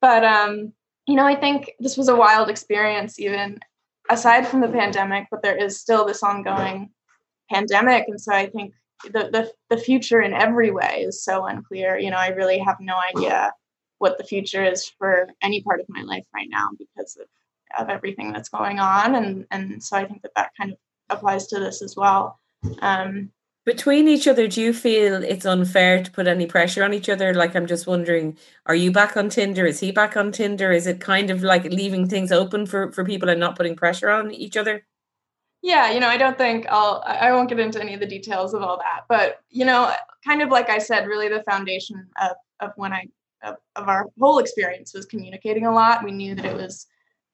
but 0.00 0.24
um, 0.24 0.72
you 1.06 1.16
know, 1.16 1.26
I 1.26 1.34
think 1.34 1.72
this 1.80 1.96
was 1.96 2.08
a 2.08 2.16
wild 2.16 2.48
experience, 2.48 3.18
even 3.18 3.58
aside 4.10 4.46
from 4.46 4.60
the 4.60 4.68
pandemic, 4.68 5.28
but 5.30 5.42
there 5.42 5.56
is 5.56 5.80
still 5.80 6.04
this 6.04 6.22
ongoing 6.22 6.90
pandemic. 7.50 8.06
And 8.08 8.20
so 8.20 8.32
I 8.32 8.46
think 8.46 8.74
the, 9.04 9.30
the, 9.32 9.52
the 9.70 9.80
future 9.80 10.20
in 10.20 10.34
every 10.34 10.70
way 10.70 11.04
is 11.06 11.24
so 11.24 11.46
unclear. 11.46 11.98
You 11.98 12.10
know, 12.10 12.16
I 12.16 12.28
really 12.28 12.58
have 12.58 12.78
no 12.80 12.96
idea 13.14 13.52
what 13.98 14.18
the 14.18 14.24
future 14.24 14.64
is 14.64 14.88
for 14.98 15.28
any 15.42 15.62
part 15.62 15.80
of 15.80 15.86
my 15.88 16.02
life 16.02 16.24
right 16.34 16.48
now 16.50 16.68
because 16.78 17.16
of, 17.16 17.26
of 17.78 17.88
everything 17.90 18.32
that's 18.32 18.48
going 18.48 18.78
on. 18.78 19.14
And, 19.14 19.46
and 19.50 19.82
so 19.82 19.96
I 19.96 20.06
think 20.06 20.22
that 20.22 20.32
that 20.36 20.52
kind 20.56 20.72
of 20.72 20.78
applies 21.08 21.46
to 21.48 21.60
this 21.60 21.82
as 21.82 21.96
well. 21.96 22.38
Um, 22.80 23.30
between 23.64 24.08
each 24.08 24.26
other 24.26 24.48
do 24.48 24.60
you 24.60 24.72
feel 24.72 25.22
it's 25.22 25.46
unfair 25.46 26.02
to 26.02 26.10
put 26.10 26.26
any 26.26 26.46
pressure 26.46 26.82
on 26.84 26.94
each 26.94 27.08
other? 27.08 27.34
Like 27.34 27.54
i'm 27.54 27.66
just 27.66 27.86
wondering 27.86 28.38
are 28.66 28.74
you 28.74 28.92
back 28.92 29.16
on 29.16 29.28
tinder? 29.28 29.66
Is 29.66 29.80
he 29.80 29.92
back 29.92 30.16
on 30.16 30.32
tinder? 30.32 30.72
Is 30.72 30.86
it 30.86 31.00
kind 31.00 31.30
of 31.30 31.42
like 31.42 31.64
leaving 31.64 32.08
things 32.08 32.32
open 32.32 32.66
for 32.66 32.92
for 32.92 33.04
people 33.04 33.28
and 33.28 33.40
not 33.40 33.56
putting 33.56 33.76
pressure 33.76 34.10
on 34.10 34.30
each 34.32 34.56
other? 34.56 34.86
Yeah 35.62 35.90
you 35.90 36.00
know 36.00 36.08
i 36.08 36.16
don't 36.16 36.38
think 36.38 36.66
i'll 36.70 37.02
i 37.04 37.30
won't 37.32 37.50
get 37.50 37.60
into 37.60 37.80
any 37.80 37.92
of 37.92 38.00
the 38.00 38.06
details 38.06 38.54
of 38.54 38.62
all 38.62 38.78
that 38.78 39.04
but 39.10 39.40
you 39.50 39.66
know 39.66 39.92
kind 40.24 40.40
of 40.40 40.48
like 40.48 40.70
i 40.70 40.78
said 40.78 41.06
really 41.06 41.28
the 41.28 41.42
foundation 41.42 42.08
of 42.18 42.36
of 42.60 42.72
when 42.76 42.94
i 42.94 43.06
of, 43.42 43.56
of 43.76 43.88
our 43.88 44.06
whole 44.18 44.38
experience 44.38 44.94
was 44.94 45.06
communicating 45.06 45.66
a 45.66 45.72
lot. 45.72 46.04
We 46.04 46.12
knew 46.12 46.34
that 46.34 46.44
it 46.44 46.56
was 46.56 46.86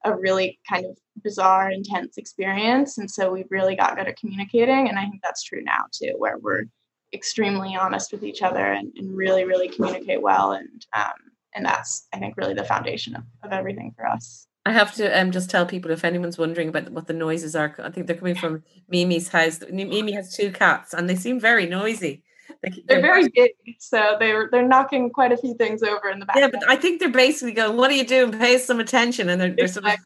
a 0.06 0.16
really 0.16 0.58
kind 0.68 0.86
of 0.86 0.96
bizarre, 1.22 1.70
intense 1.70 2.18
experience. 2.18 2.98
And 2.98 3.10
so 3.10 3.32
we've 3.32 3.50
really 3.50 3.76
got 3.76 3.96
good 3.96 4.08
at 4.08 4.18
communicating. 4.18 4.88
And 4.88 4.98
I 4.98 5.08
think 5.08 5.20
that's 5.22 5.42
true 5.42 5.62
now 5.62 5.84
too, 5.92 6.14
where 6.18 6.38
we're 6.38 6.64
extremely 7.12 7.76
honest 7.76 8.12
with 8.12 8.22
each 8.22 8.42
other 8.42 8.64
and, 8.72 8.92
and 8.96 9.16
really, 9.16 9.44
really 9.44 9.68
communicate 9.68 10.22
well. 10.22 10.52
And 10.52 10.86
um, 10.94 11.12
and 11.54 11.64
that's 11.64 12.06
I 12.12 12.18
think 12.18 12.36
really 12.36 12.54
the 12.54 12.64
foundation 12.64 13.16
of, 13.16 13.22
of 13.42 13.52
everything 13.52 13.92
for 13.96 14.06
us. 14.06 14.46
I 14.66 14.72
have 14.72 14.94
to 14.96 15.20
um, 15.20 15.30
just 15.30 15.48
tell 15.48 15.64
people 15.64 15.92
if 15.92 16.04
anyone's 16.04 16.38
wondering 16.38 16.68
about 16.68 16.90
what 16.90 17.06
the 17.06 17.12
noises 17.12 17.54
are. 17.54 17.74
I 17.78 17.90
think 17.90 18.06
they're 18.06 18.16
coming 18.16 18.34
from 18.34 18.64
Mimi's 18.88 19.28
house. 19.28 19.60
Mimi 19.70 20.12
has 20.12 20.34
two 20.34 20.50
cats, 20.50 20.92
and 20.92 21.08
they 21.08 21.14
seem 21.14 21.38
very 21.38 21.66
noisy. 21.66 22.24
They're, 22.62 22.72
they're 22.86 23.00
very 23.00 23.28
big, 23.28 23.52
so 23.78 24.16
they're 24.18 24.48
they're 24.50 24.66
knocking 24.66 25.10
quite 25.10 25.32
a 25.32 25.36
few 25.36 25.54
things 25.54 25.82
over 25.82 26.08
in 26.10 26.18
the 26.20 26.26
back. 26.26 26.36
Yeah, 26.36 26.48
but 26.48 26.68
I 26.68 26.76
think 26.76 27.00
they're 27.00 27.08
basically 27.08 27.52
going, 27.52 27.76
"What 27.76 27.90
are 27.90 27.94
you 27.94 28.06
doing? 28.06 28.32
Pay 28.32 28.58
some 28.58 28.80
attention." 28.80 29.28
And 29.28 29.40
they're, 29.40 29.54
they're 29.54 29.66
exactly. 29.66 30.04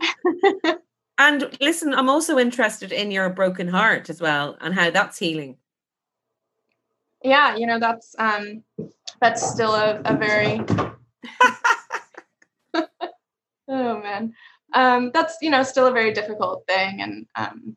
sort 0.00 0.64
of. 0.64 0.76
and 1.18 1.56
listen, 1.60 1.94
I'm 1.94 2.08
also 2.08 2.38
interested 2.38 2.92
in 2.92 3.10
your 3.10 3.30
broken 3.30 3.68
heart 3.68 4.10
as 4.10 4.20
well, 4.20 4.56
and 4.60 4.74
how 4.74 4.90
that's 4.90 5.18
healing. 5.18 5.56
Yeah, 7.22 7.56
you 7.56 7.66
know 7.66 7.78
that's 7.78 8.14
um 8.18 8.62
that's 9.20 9.50
still 9.50 9.74
a, 9.74 10.00
a 10.04 10.16
very. 10.16 10.60
oh 13.68 14.00
man, 14.02 14.34
um, 14.74 15.10
that's 15.14 15.38
you 15.40 15.50
know 15.50 15.62
still 15.62 15.86
a 15.86 15.92
very 15.92 16.12
difficult 16.12 16.64
thing, 16.66 17.00
and 17.00 17.26
um, 17.36 17.76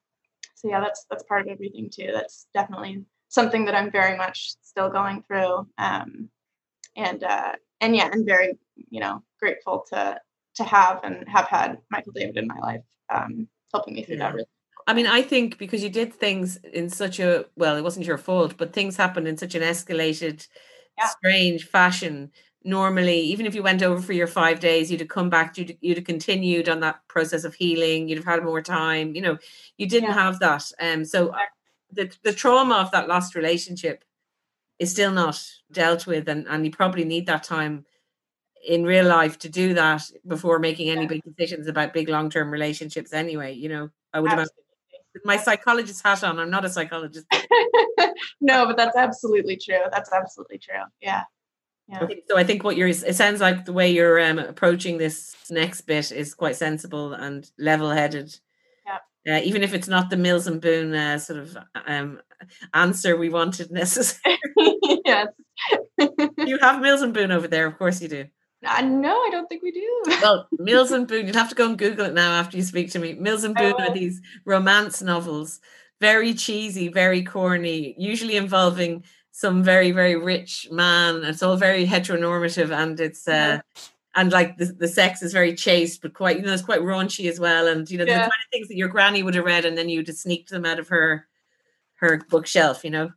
so 0.55 0.69
yeah, 0.69 0.81
that's 0.81 1.05
that's 1.09 1.23
part 1.23 1.41
of 1.43 1.47
everything 1.47 1.89
too. 1.89 2.09
That's 2.13 2.47
definitely 2.53 3.05
something 3.29 3.65
that 3.65 3.75
I'm 3.75 3.91
very 3.91 4.17
much 4.17 4.55
still 4.61 4.89
going 4.89 5.23
through. 5.23 5.67
Um, 5.77 6.29
and 6.95 7.23
uh, 7.23 7.53
and 7.81 7.95
yeah, 7.95 8.09
I'm 8.11 8.25
very 8.25 8.57
you 8.89 8.99
know 8.99 9.23
grateful 9.39 9.85
to 9.89 10.19
to 10.55 10.63
have 10.63 11.01
and 11.03 11.27
have 11.27 11.47
had 11.47 11.77
Michael 11.89 12.13
David 12.13 12.37
in 12.37 12.47
my 12.47 12.59
life 12.59 12.81
um, 13.09 13.47
helping 13.71 13.93
me 13.93 14.03
through 14.03 14.17
yeah. 14.17 14.29
that. 14.29 14.33
Really. 14.33 14.47
I 14.87 14.93
mean, 14.93 15.07
I 15.07 15.21
think 15.21 15.57
because 15.57 15.83
you 15.83 15.89
did 15.89 16.13
things 16.13 16.57
in 16.73 16.89
such 16.89 17.19
a 17.19 17.45
well, 17.55 17.75
it 17.75 17.83
wasn't 17.83 18.05
your 18.05 18.17
fault, 18.17 18.55
but 18.57 18.73
things 18.73 18.97
happened 18.97 19.27
in 19.27 19.37
such 19.37 19.55
an 19.55 19.61
escalated, 19.61 20.47
yeah. 20.97 21.07
strange 21.07 21.65
fashion. 21.65 22.31
Normally, 22.63 23.19
even 23.21 23.45
if 23.45 23.55
you 23.55 23.63
went 23.63 23.83
over 23.83 24.01
for 24.01 24.13
your 24.13 24.27
five 24.27 24.59
days, 24.59 24.91
you'd 24.91 24.99
have 24.99 25.09
come 25.09 25.29
back, 25.29 25.57
you'd, 25.57 25.77
you'd 25.79 25.97
have 25.97 26.05
continued 26.05 26.67
on 26.67 26.81
that 26.81 26.99
process 27.07 27.43
of 27.45 27.55
healing, 27.55 28.09
you'd 28.09 28.17
have 28.17 28.25
had 28.25 28.43
more 28.43 28.61
time. 28.61 29.15
You 29.15 29.21
know, 29.21 29.37
you 29.77 29.87
didn't 29.87 30.09
yeah. 30.09 30.15
have 30.15 30.39
that. 30.39 30.71
Um, 30.81 31.05
so 31.05 31.33
the, 31.91 32.11
the 32.23 32.33
trauma 32.33 32.75
of 32.75 32.91
that 32.91 33.07
lost 33.07 33.35
relationship 33.35 34.03
is 34.79 34.91
still 34.91 35.11
not 35.11 35.41
dealt 35.71 36.05
with 36.05 36.27
and, 36.29 36.47
and 36.47 36.65
you 36.65 36.71
probably 36.71 37.05
need 37.05 37.25
that 37.27 37.43
time 37.43 37.85
in 38.65 38.83
real 38.83 39.05
life 39.05 39.37
to 39.39 39.49
do 39.49 39.73
that 39.73 40.03
before 40.25 40.59
making 40.59 40.89
any 40.89 41.07
big 41.07 41.23
decisions 41.23 41.67
about 41.67 41.93
big 41.93 42.09
long-term 42.09 42.51
relationships 42.51 43.13
anyway 43.13 43.53
you 43.53 43.69
know? 43.69 43.89
I 44.13 44.19
would 44.19 44.31
imagine 44.31 44.51
my 45.25 45.37
psychologist 45.37 46.05
hat 46.05 46.23
on 46.23 46.39
i'm 46.39 46.49
not 46.49 46.65
a 46.65 46.69
psychologist. 46.69 47.25
No 48.41 48.65
but 48.65 48.77
that's 48.77 48.95
absolutely 48.95 49.57
true 49.57 49.81
that's 49.91 50.11
absolutely 50.11 50.57
true 50.57 50.75
yeah 51.01 51.23
yeah. 51.87 52.05
So 52.27 52.37
I 52.37 52.43
think 52.43 52.63
what 52.63 52.75
you're 52.75 52.89
it 52.89 53.15
sounds 53.15 53.39
like 53.39 53.63
the 53.63 53.73
way 53.73 53.89
you're 53.89 54.19
um, 54.19 54.39
approaching 54.39 54.97
this 54.97 55.35
next 55.49 55.81
bit 55.81 56.11
is 56.11 56.33
quite 56.33 56.57
sensible 56.57 57.13
and 57.13 57.49
level-headed 57.57 58.37
uh, 59.27 59.41
even 59.43 59.63
if 59.63 59.73
it's 59.73 59.87
not 59.87 60.09
the 60.09 60.17
Mills 60.17 60.47
and 60.47 60.61
Boon 60.61 60.93
uh, 60.93 61.19
sort 61.19 61.39
of 61.39 61.57
um, 61.85 62.19
answer 62.73 63.17
we 63.17 63.29
wanted 63.29 63.71
necessarily. 63.71 64.39
yes. 65.05 65.27
you 66.37 66.57
have 66.59 66.81
Mills 66.81 67.01
and 67.01 67.13
Boon 67.13 67.31
over 67.31 67.47
there, 67.47 67.67
of 67.67 67.77
course 67.77 68.01
you 68.01 68.07
do. 68.07 68.25
Uh, 68.65 68.81
no, 68.81 69.11
I 69.11 69.29
don't 69.31 69.47
think 69.47 69.63
we 69.63 69.71
do. 69.71 70.03
well, 70.21 70.47
Mills 70.53 70.91
and 70.91 71.07
Boon, 71.07 71.27
you'd 71.27 71.35
have 71.35 71.49
to 71.49 71.55
go 71.55 71.67
and 71.67 71.77
Google 71.77 72.05
it 72.05 72.13
now 72.13 72.31
after 72.31 72.57
you 72.57 72.63
speak 72.63 72.91
to 72.91 72.99
me. 72.99 73.13
Mills 73.13 73.43
and 73.43 73.55
Boon 73.55 73.75
oh. 73.77 73.83
are 73.83 73.93
these 73.93 74.21
romance 74.45 75.01
novels, 75.01 75.59
very 75.99 76.33
cheesy, 76.33 76.87
very 76.87 77.23
corny, 77.23 77.95
usually 77.97 78.35
involving 78.35 79.03
some 79.31 79.63
very, 79.63 79.91
very 79.91 80.15
rich 80.15 80.67
man. 80.71 81.23
It's 81.23 81.43
all 81.43 81.57
very 81.57 81.85
heteronormative 81.85 82.71
and 82.71 82.99
it's 82.99 83.27
uh, 83.27 83.59
and 84.17 84.31
like 84.31 84.57
the, 84.57 84.65
the 84.65 84.87
sex 84.87 85.21
is 85.21 85.31
very 85.31 85.55
chaste, 85.55 86.01
but 86.01 86.13
quite 86.13 86.37
you 86.37 86.43
know 86.43 86.51
it's 86.51 86.63
quite 86.63 86.81
raunchy 86.81 87.29
as 87.29 87.39
well. 87.39 87.67
And 87.67 87.89
you 87.89 87.97
know 87.97 88.03
yeah. 88.03 88.15
the 88.15 88.19
kind 88.19 88.27
of 88.27 88.51
things 88.51 88.67
that 88.67 88.75
your 88.75 88.89
granny 88.89 89.23
would 89.23 89.35
have 89.35 89.45
read, 89.45 89.63
and 89.63 89.77
then 89.77 89.87
you 89.87 90.03
just 90.03 90.23
sneak 90.23 90.47
them 90.47 90.65
out 90.65 90.79
of 90.79 90.89
her 90.89 91.27
her 91.95 92.21
bookshelf. 92.29 92.83
You 92.83 92.89
know. 92.89 93.11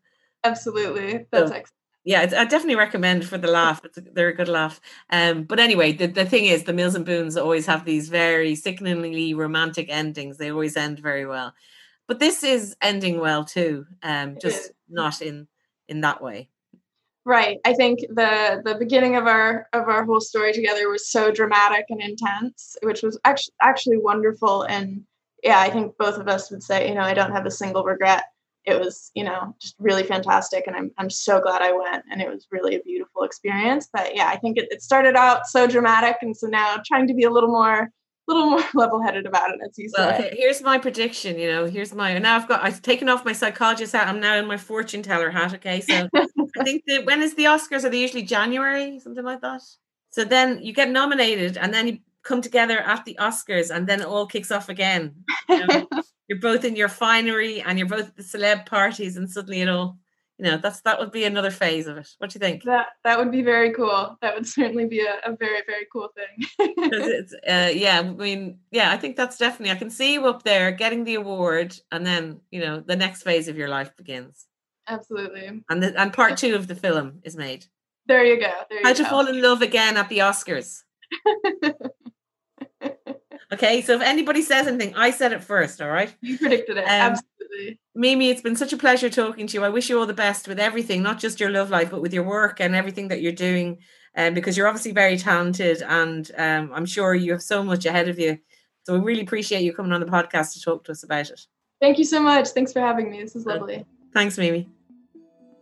Absolutely, 0.44 1.26
that's 1.32 1.50
so, 1.50 1.56
excellent. 1.56 1.74
Yeah, 2.04 2.20
I 2.22 2.44
definitely 2.44 2.76
recommend 2.76 3.26
for 3.26 3.36
the 3.36 3.50
laugh. 3.50 3.84
It's 3.84 3.98
a, 3.98 4.00
they're 4.00 4.28
a 4.28 4.34
good 4.34 4.48
laugh. 4.48 4.80
Um, 5.10 5.42
but 5.42 5.58
anyway, 5.58 5.92
the, 5.92 6.06
the 6.06 6.24
thing 6.24 6.46
is, 6.46 6.64
the 6.64 6.72
Mills 6.72 6.94
and 6.94 7.04
Boons 7.04 7.36
always 7.36 7.66
have 7.66 7.84
these 7.84 8.08
very 8.08 8.54
sickeningly 8.54 9.34
romantic 9.34 9.88
endings. 9.90 10.38
They 10.38 10.50
always 10.50 10.78
end 10.78 10.98
very 10.98 11.26
well. 11.26 11.52
But 12.06 12.18
this 12.18 12.42
is 12.42 12.74
ending 12.80 13.20
well 13.20 13.44
too. 13.44 13.86
Um, 14.02 14.38
just 14.40 14.70
not 14.88 15.20
in 15.20 15.46
in 15.88 16.00
that 16.00 16.22
way. 16.22 16.48
Right. 17.26 17.58
I 17.66 17.74
think 17.74 18.00
the 18.08 18.62
the 18.64 18.76
beginning 18.76 19.16
of 19.16 19.26
our 19.26 19.68
of 19.72 19.88
our 19.88 20.04
whole 20.04 20.20
story 20.20 20.52
together 20.52 20.88
was 20.88 21.10
so 21.10 21.30
dramatic 21.30 21.84
and 21.90 22.00
intense, 22.00 22.76
which 22.82 23.02
was 23.02 23.18
actually 23.24 23.54
actually 23.60 23.98
wonderful. 23.98 24.62
And 24.62 25.02
yeah, 25.42 25.60
I 25.60 25.70
think 25.70 25.96
both 25.98 26.18
of 26.18 26.28
us 26.28 26.50
would 26.50 26.62
say, 26.62 26.88
you 26.88 26.94
know, 26.94 27.02
I 27.02 27.14
don't 27.14 27.32
have 27.32 27.46
a 27.46 27.50
single 27.50 27.84
regret. 27.84 28.24
It 28.64 28.78
was, 28.78 29.10
you 29.14 29.24
know, 29.24 29.54
just 29.60 29.74
really 29.78 30.02
fantastic, 30.02 30.66
and 30.66 30.76
I'm 30.76 30.90
I'm 30.98 31.10
so 31.10 31.40
glad 31.40 31.62
I 31.62 31.72
went, 31.72 32.04
and 32.10 32.22
it 32.22 32.28
was 32.28 32.46
really 32.50 32.76
a 32.76 32.80
beautiful 32.80 33.22
experience. 33.22 33.88
But 33.92 34.16
yeah, 34.16 34.28
I 34.28 34.36
think 34.36 34.56
it, 34.56 34.68
it 34.70 34.82
started 34.82 35.14
out 35.14 35.46
so 35.46 35.66
dramatic, 35.66 36.16
and 36.22 36.36
so 36.36 36.46
now 36.46 36.76
trying 36.86 37.06
to 37.08 37.14
be 37.14 37.24
a 37.24 37.30
little 37.30 37.50
more 37.50 37.90
a 38.28 38.32
little 38.32 38.50
more 38.50 38.62
level-headed 38.74 39.26
about 39.26 39.50
it 39.50 39.60
as 39.64 39.76
you 39.78 39.90
well, 39.96 40.16
said. 40.16 40.34
here's 40.34 40.62
my 40.62 40.78
prediction 40.78 41.38
you 41.38 41.50
know 41.50 41.66
here's 41.66 41.94
my 41.94 42.16
now 42.18 42.36
i've 42.36 42.46
got 42.46 42.62
i've 42.62 42.82
taken 42.82 43.08
off 43.08 43.24
my 43.24 43.32
psychologist 43.32 43.92
hat 43.92 44.06
i'm 44.06 44.20
now 44.20 44.36
in 44.36 44.46
my 44.46 44.56
fortune 44.56 45.02
teller 45.02 45.30
hat 45.30 45.54
okay 45.54 45.80
so 45.80 46.08
i 46.60 46.64
think 46.64 46.84
that 46.86 47.06
when 47.06 47.22
is 47.22 47.34
the 47.34 47.44
oscars? 47.44 47.84
Are 47.84 47.90
they 47.90 48.00
usually 48.00 48.22
january? 48.22 48.98
Something 49.00 49.24
like 49.24 49.40
that? 49.40 49.62
So 50.10 50.24
then 50.24 50.62
you 50.62 50.72
get 50.72 50.90
nominated 50.90 51.56
and 51.56 51.72
then 51.72 51.88
you 51.88 51.98
come 52.22 52.42
together 52.42 52.78
at 52.80 53.04
the 53.04 53.16
oscars 53.20 53.74
and 53.74 53.86
then 53.86 54.00
it 54.00 54.06
all 54.06 54.26
kicks 54.26 54.50
off 54.50 54.68
again. 54.68 55.14
You 55.48 55.66
know? 55.66 55.88
you're 56.28 56.40
both 56.40 56.64
in 56.64 56.76
your 56.76 56.88
finery 56.88 57.60
and 57.60 57.78
you're 57.78 57.88
both 57.88 58.08
at 58.08 58.16
the 58.16 58.22
celeb 58.22 58.66
parties 58.66 59.16
and 59.16 59.30
suddenly 59.30 59.60
it 59.62 59.68
all 59.68 59.98
you 60.38 60.46
know 60.46 60.56
that's 60.56 60.80
that 60.82 60.98
would 60.98 61.12
be 61.12 61.24
another 61.24 61.50
phase 61.50 61.86
of 61.86 61.98
it. 61.98 62.08
What 62.16 62.30
do 62.30 62.36
you 62.36 62.40
think? 62.40 62.62
That 62.64 62.86
that 63.04 63.18
would 63.18 63.30
be 63.30 63.42
very 63.42 63.74
cool. 63.74 64.16
That 64.22 64.34
would 64.34 64.46
certainly 64.46 64.86
be 64.86 65.00
a, 65.00 65.16
a 65.26 65.36
very 65.36 65.60
very 65.66 65.86
cool 65.92 66.08
thing. 66.14 66.46
It's, 66.82 67.34
uh, 67.34 67.70
yeah 67.74 67.98
i 67.98 68.02
mean 68.02 68.58
yeah 68.70 68.90
i 68.90 68.96
think 68.96 69.16
that's 69.16 69.36
definitely 69.36 69.70
i 69.70 69.78
can 69.78 69.90
see 69.90 70.14
you 70.14 70.26
up 70.26 70.42
there 70.42 70.70
getting 70.70 71.04
the 71.04 71.16
award 71.16 71.76
and 71.92 72.06
then 72.06 72.40
you 72.50 72.60
know 72.60 72.80
the 72.80 72.96
next 72.96 73.22
phase 73.22 73.48
of 73.48 73.56
your 73.56 73.68
life 73.68 73.94
begins 73.96 74.46
absolutely 74.90 75.62
and 75.68 75.82
the, 75.82 76.00
and 76.00 76.12
part 76.12 76.36
two 76.36 76.54
of 76.54 76.66
the 76.66 76.74
film 76.74 77.20
is 77.22 77.36
made 77.36 77.64
there 78.06 78.24
you 78.24 78.40
go 78.40 78.52
there 78.68 78.80
you 78.80 78.86
how 78.86 78.92
to 78.92 79.04
fall 79.04 79.26
in 79.26 79.40
love 79.40 79.62
again 79.62 79.96
at 79.96 80.08
the 80.08 80.18
oscars 80.18 80.82
okay 83.52 83.80
so 83.82 83.94
if 83.94 84.02
anybody 84.02 84.42
says 84.42 84.66
anything 84.66 84.94
i 84.96 85.10
said 85.10 85.32
it 85.32 85.42
first 85.42 85.80
all 85.80 85.88
right 85.88 86.14
you 86.20 86.38
predicted 86.38 86.76
it 86.76 86.84
um, 86.84 86.88
absolutely 86.88 87.78
Mimi, 87.94 88.30
it's 88.30 88.40
been 88.40 88.56
such 88.56 88.72
a 88.72 88.76
pleasure 88.78 89.10
talking 89.10 89.46
to 89.46 89.54
you. 89.58 89.64
I 89.64 89.68
wish 89.68 89.90
you 89.90 89.98
all 89.98 90.06
the 90.06 90.14
best 90.14 90.48
with 90.48 90.58
everything, 90.58 91.02
not 91.02 91.18
just 91.18 91.40
your 91.40 91.50
love 91.50 91.68
life, 91.68 91.90
but 91.90 92.00
with 92.00 92.14
your 92.14 92.22
work 92.22 92.60
and 92.60 92.74
everything 92.74 93.08
that 93.08 93.20
you're 93.20 93.32
doing. 93.32 93.78
Um, 94.16 94.34
because 94.34 94.56
you're 94.56 94.66
obviously 94.66 94.92
very 94.92 95.16
talented, 95.16 95.82
and 95.82 96.30
um, 96.36 96.72
I'm 96.74 96.86
sure 96.86 97.14
you 97.14 97.32
have 97.32 97.42
so 97.42 97.62
much 97.62 97.86
ahead 97.86 98.08
of 98.08 98.18
you. 98.18 98.38
So 98.84 98.94
we 98.94 99.00
really 99.00 99.22
appreciate 99.22 99.62
you 99.62 99.72
coming 99.72 99.92
on 99.92 100.00
the 100.00 100.06
podcast 100.06 100.54
to 100.54 100.62
talk 100.62 100.84
to 100.84 100.92
us 100.92 101.04
about 101.04 101.30
it. 101.30 101.40
Thank 101.80 101.98
you 101.98 102.04
so 102.04 102.20
much. 102.20 102.48
Thanks 102.48 102.72
for 102.72 102.80
having 102.80 103.10
me. 103.10 103.22
This 103.22 103.36
is 103.36 103.46
lovely. 103.46 103.84
Thanks, 104.12 104.36
Mimi. 104.36 104.68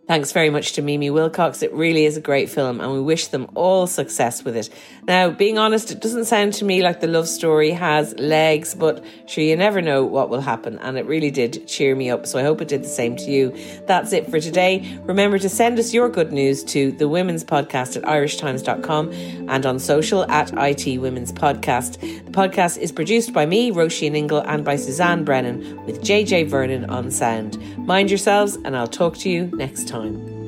Thanks 0.09 0.33
very 0.33 0.49
much 0.49 0.73
to 0.73 0.81
Mimi 0.81 1.11
Wilcox. 1.11 1.62
It 1.62 1.71
really 1.75 2.07
is 2.07 2.16
a 2.16 2.21
great 2.23 2.49
film 2.49 2.81
and 2.81 2.90
we 2.94 3.01
wish 3.03 3.27
them 3.27 3.47
all 3.55 3.87
success 3.87 4.42
with 4.42 4.57
it. 4.57 4.71
Now, 5.07 5.29
being 5.29 5.59
honest, 5.59 5.90
it 5.90 6.01
doesn't 6.01 6.25
sound 6.25 6.55
to 6.55 6.64
me 6.64 6.83
like 6.83 7.01
the 7.01 7.07
love 7.07 7.29
story 7.29 7.73
has 7.73 8.14
legs, 8.18 8.75
but 8.75 9.05
sure, 9.27 9.44
you 9.44 9.55
never 9.55 9.83
know 9.83 10.07
what 10.07 10.31
will 10.31 10.40
happen. 10.40 10.79
And 10.79 10.97
it 10.97 11.05
really 11.05 11.31
did 11.31 11.68
cheer 11.68 11.94
me 11.94 12.09
up. 12.09 12.27
So 12.27 12.38
I 12.38 12.42
hope 12.42 12.62
it 12.62 12.68
did 12.68 12.85
the 12.85 12.88
same 12.88 13.16
to 13.16 13.31
you. 13.31 13.55
That's 13.87 14.14
it 14.14 14.31
for 14.31 14.40
today. 14.40 14.99
Remember 15.03 15.38
to 15.38 15.49
send 15.51 15.79
us 15.79 15.92
your 15.92 16.09
good 16.09 16.33
news 16.33 16.64
to 16.64 16.90
the 16.92 17.07
Women's 17.07 17.44
Podcast 17.44 17.94
at 17.99 18.05
irishtimes.com 18.05 19.12
and 19.12 19.66
on 19.66 19.79
social 19.79 20.25
at 20.31 20.51
IT 20.57 21.03
Women's 21.03 21.33
Podcast. 21.33 22.01
The 22.01 22.33
podcast 22.33 22.79
is 22.79 22.92
produced 22.92 23.35
by 23.35 23.44
me, 23.44 23.73
Roisin 23.73 24.16
Ingle, 24.16 24.40
and 24.40 24.64
by 24.64 24.77
Suzanne 24.77 25.25
Brennan 25.25 25.85
with 25.85 26.01
JJ 26.01 26.49
Vernon 26.49 26.88
on 26.88 27.11
sound. 27.11 27.59
Mind 27.77 28.11
yourselves, 28.11 28.57
and 28.64 28.75
I'll 28.75 28.87
talk 28.87 29.18
to 29.18 29.29
you 29.29 29.51
next 29.53 29.87
time 29.87 29.98
time. 29.99 30.39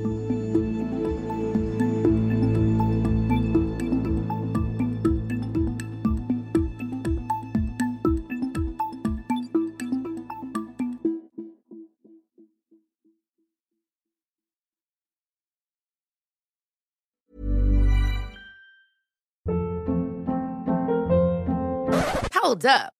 Hold 22.33 22.67
up. 22.67 23.00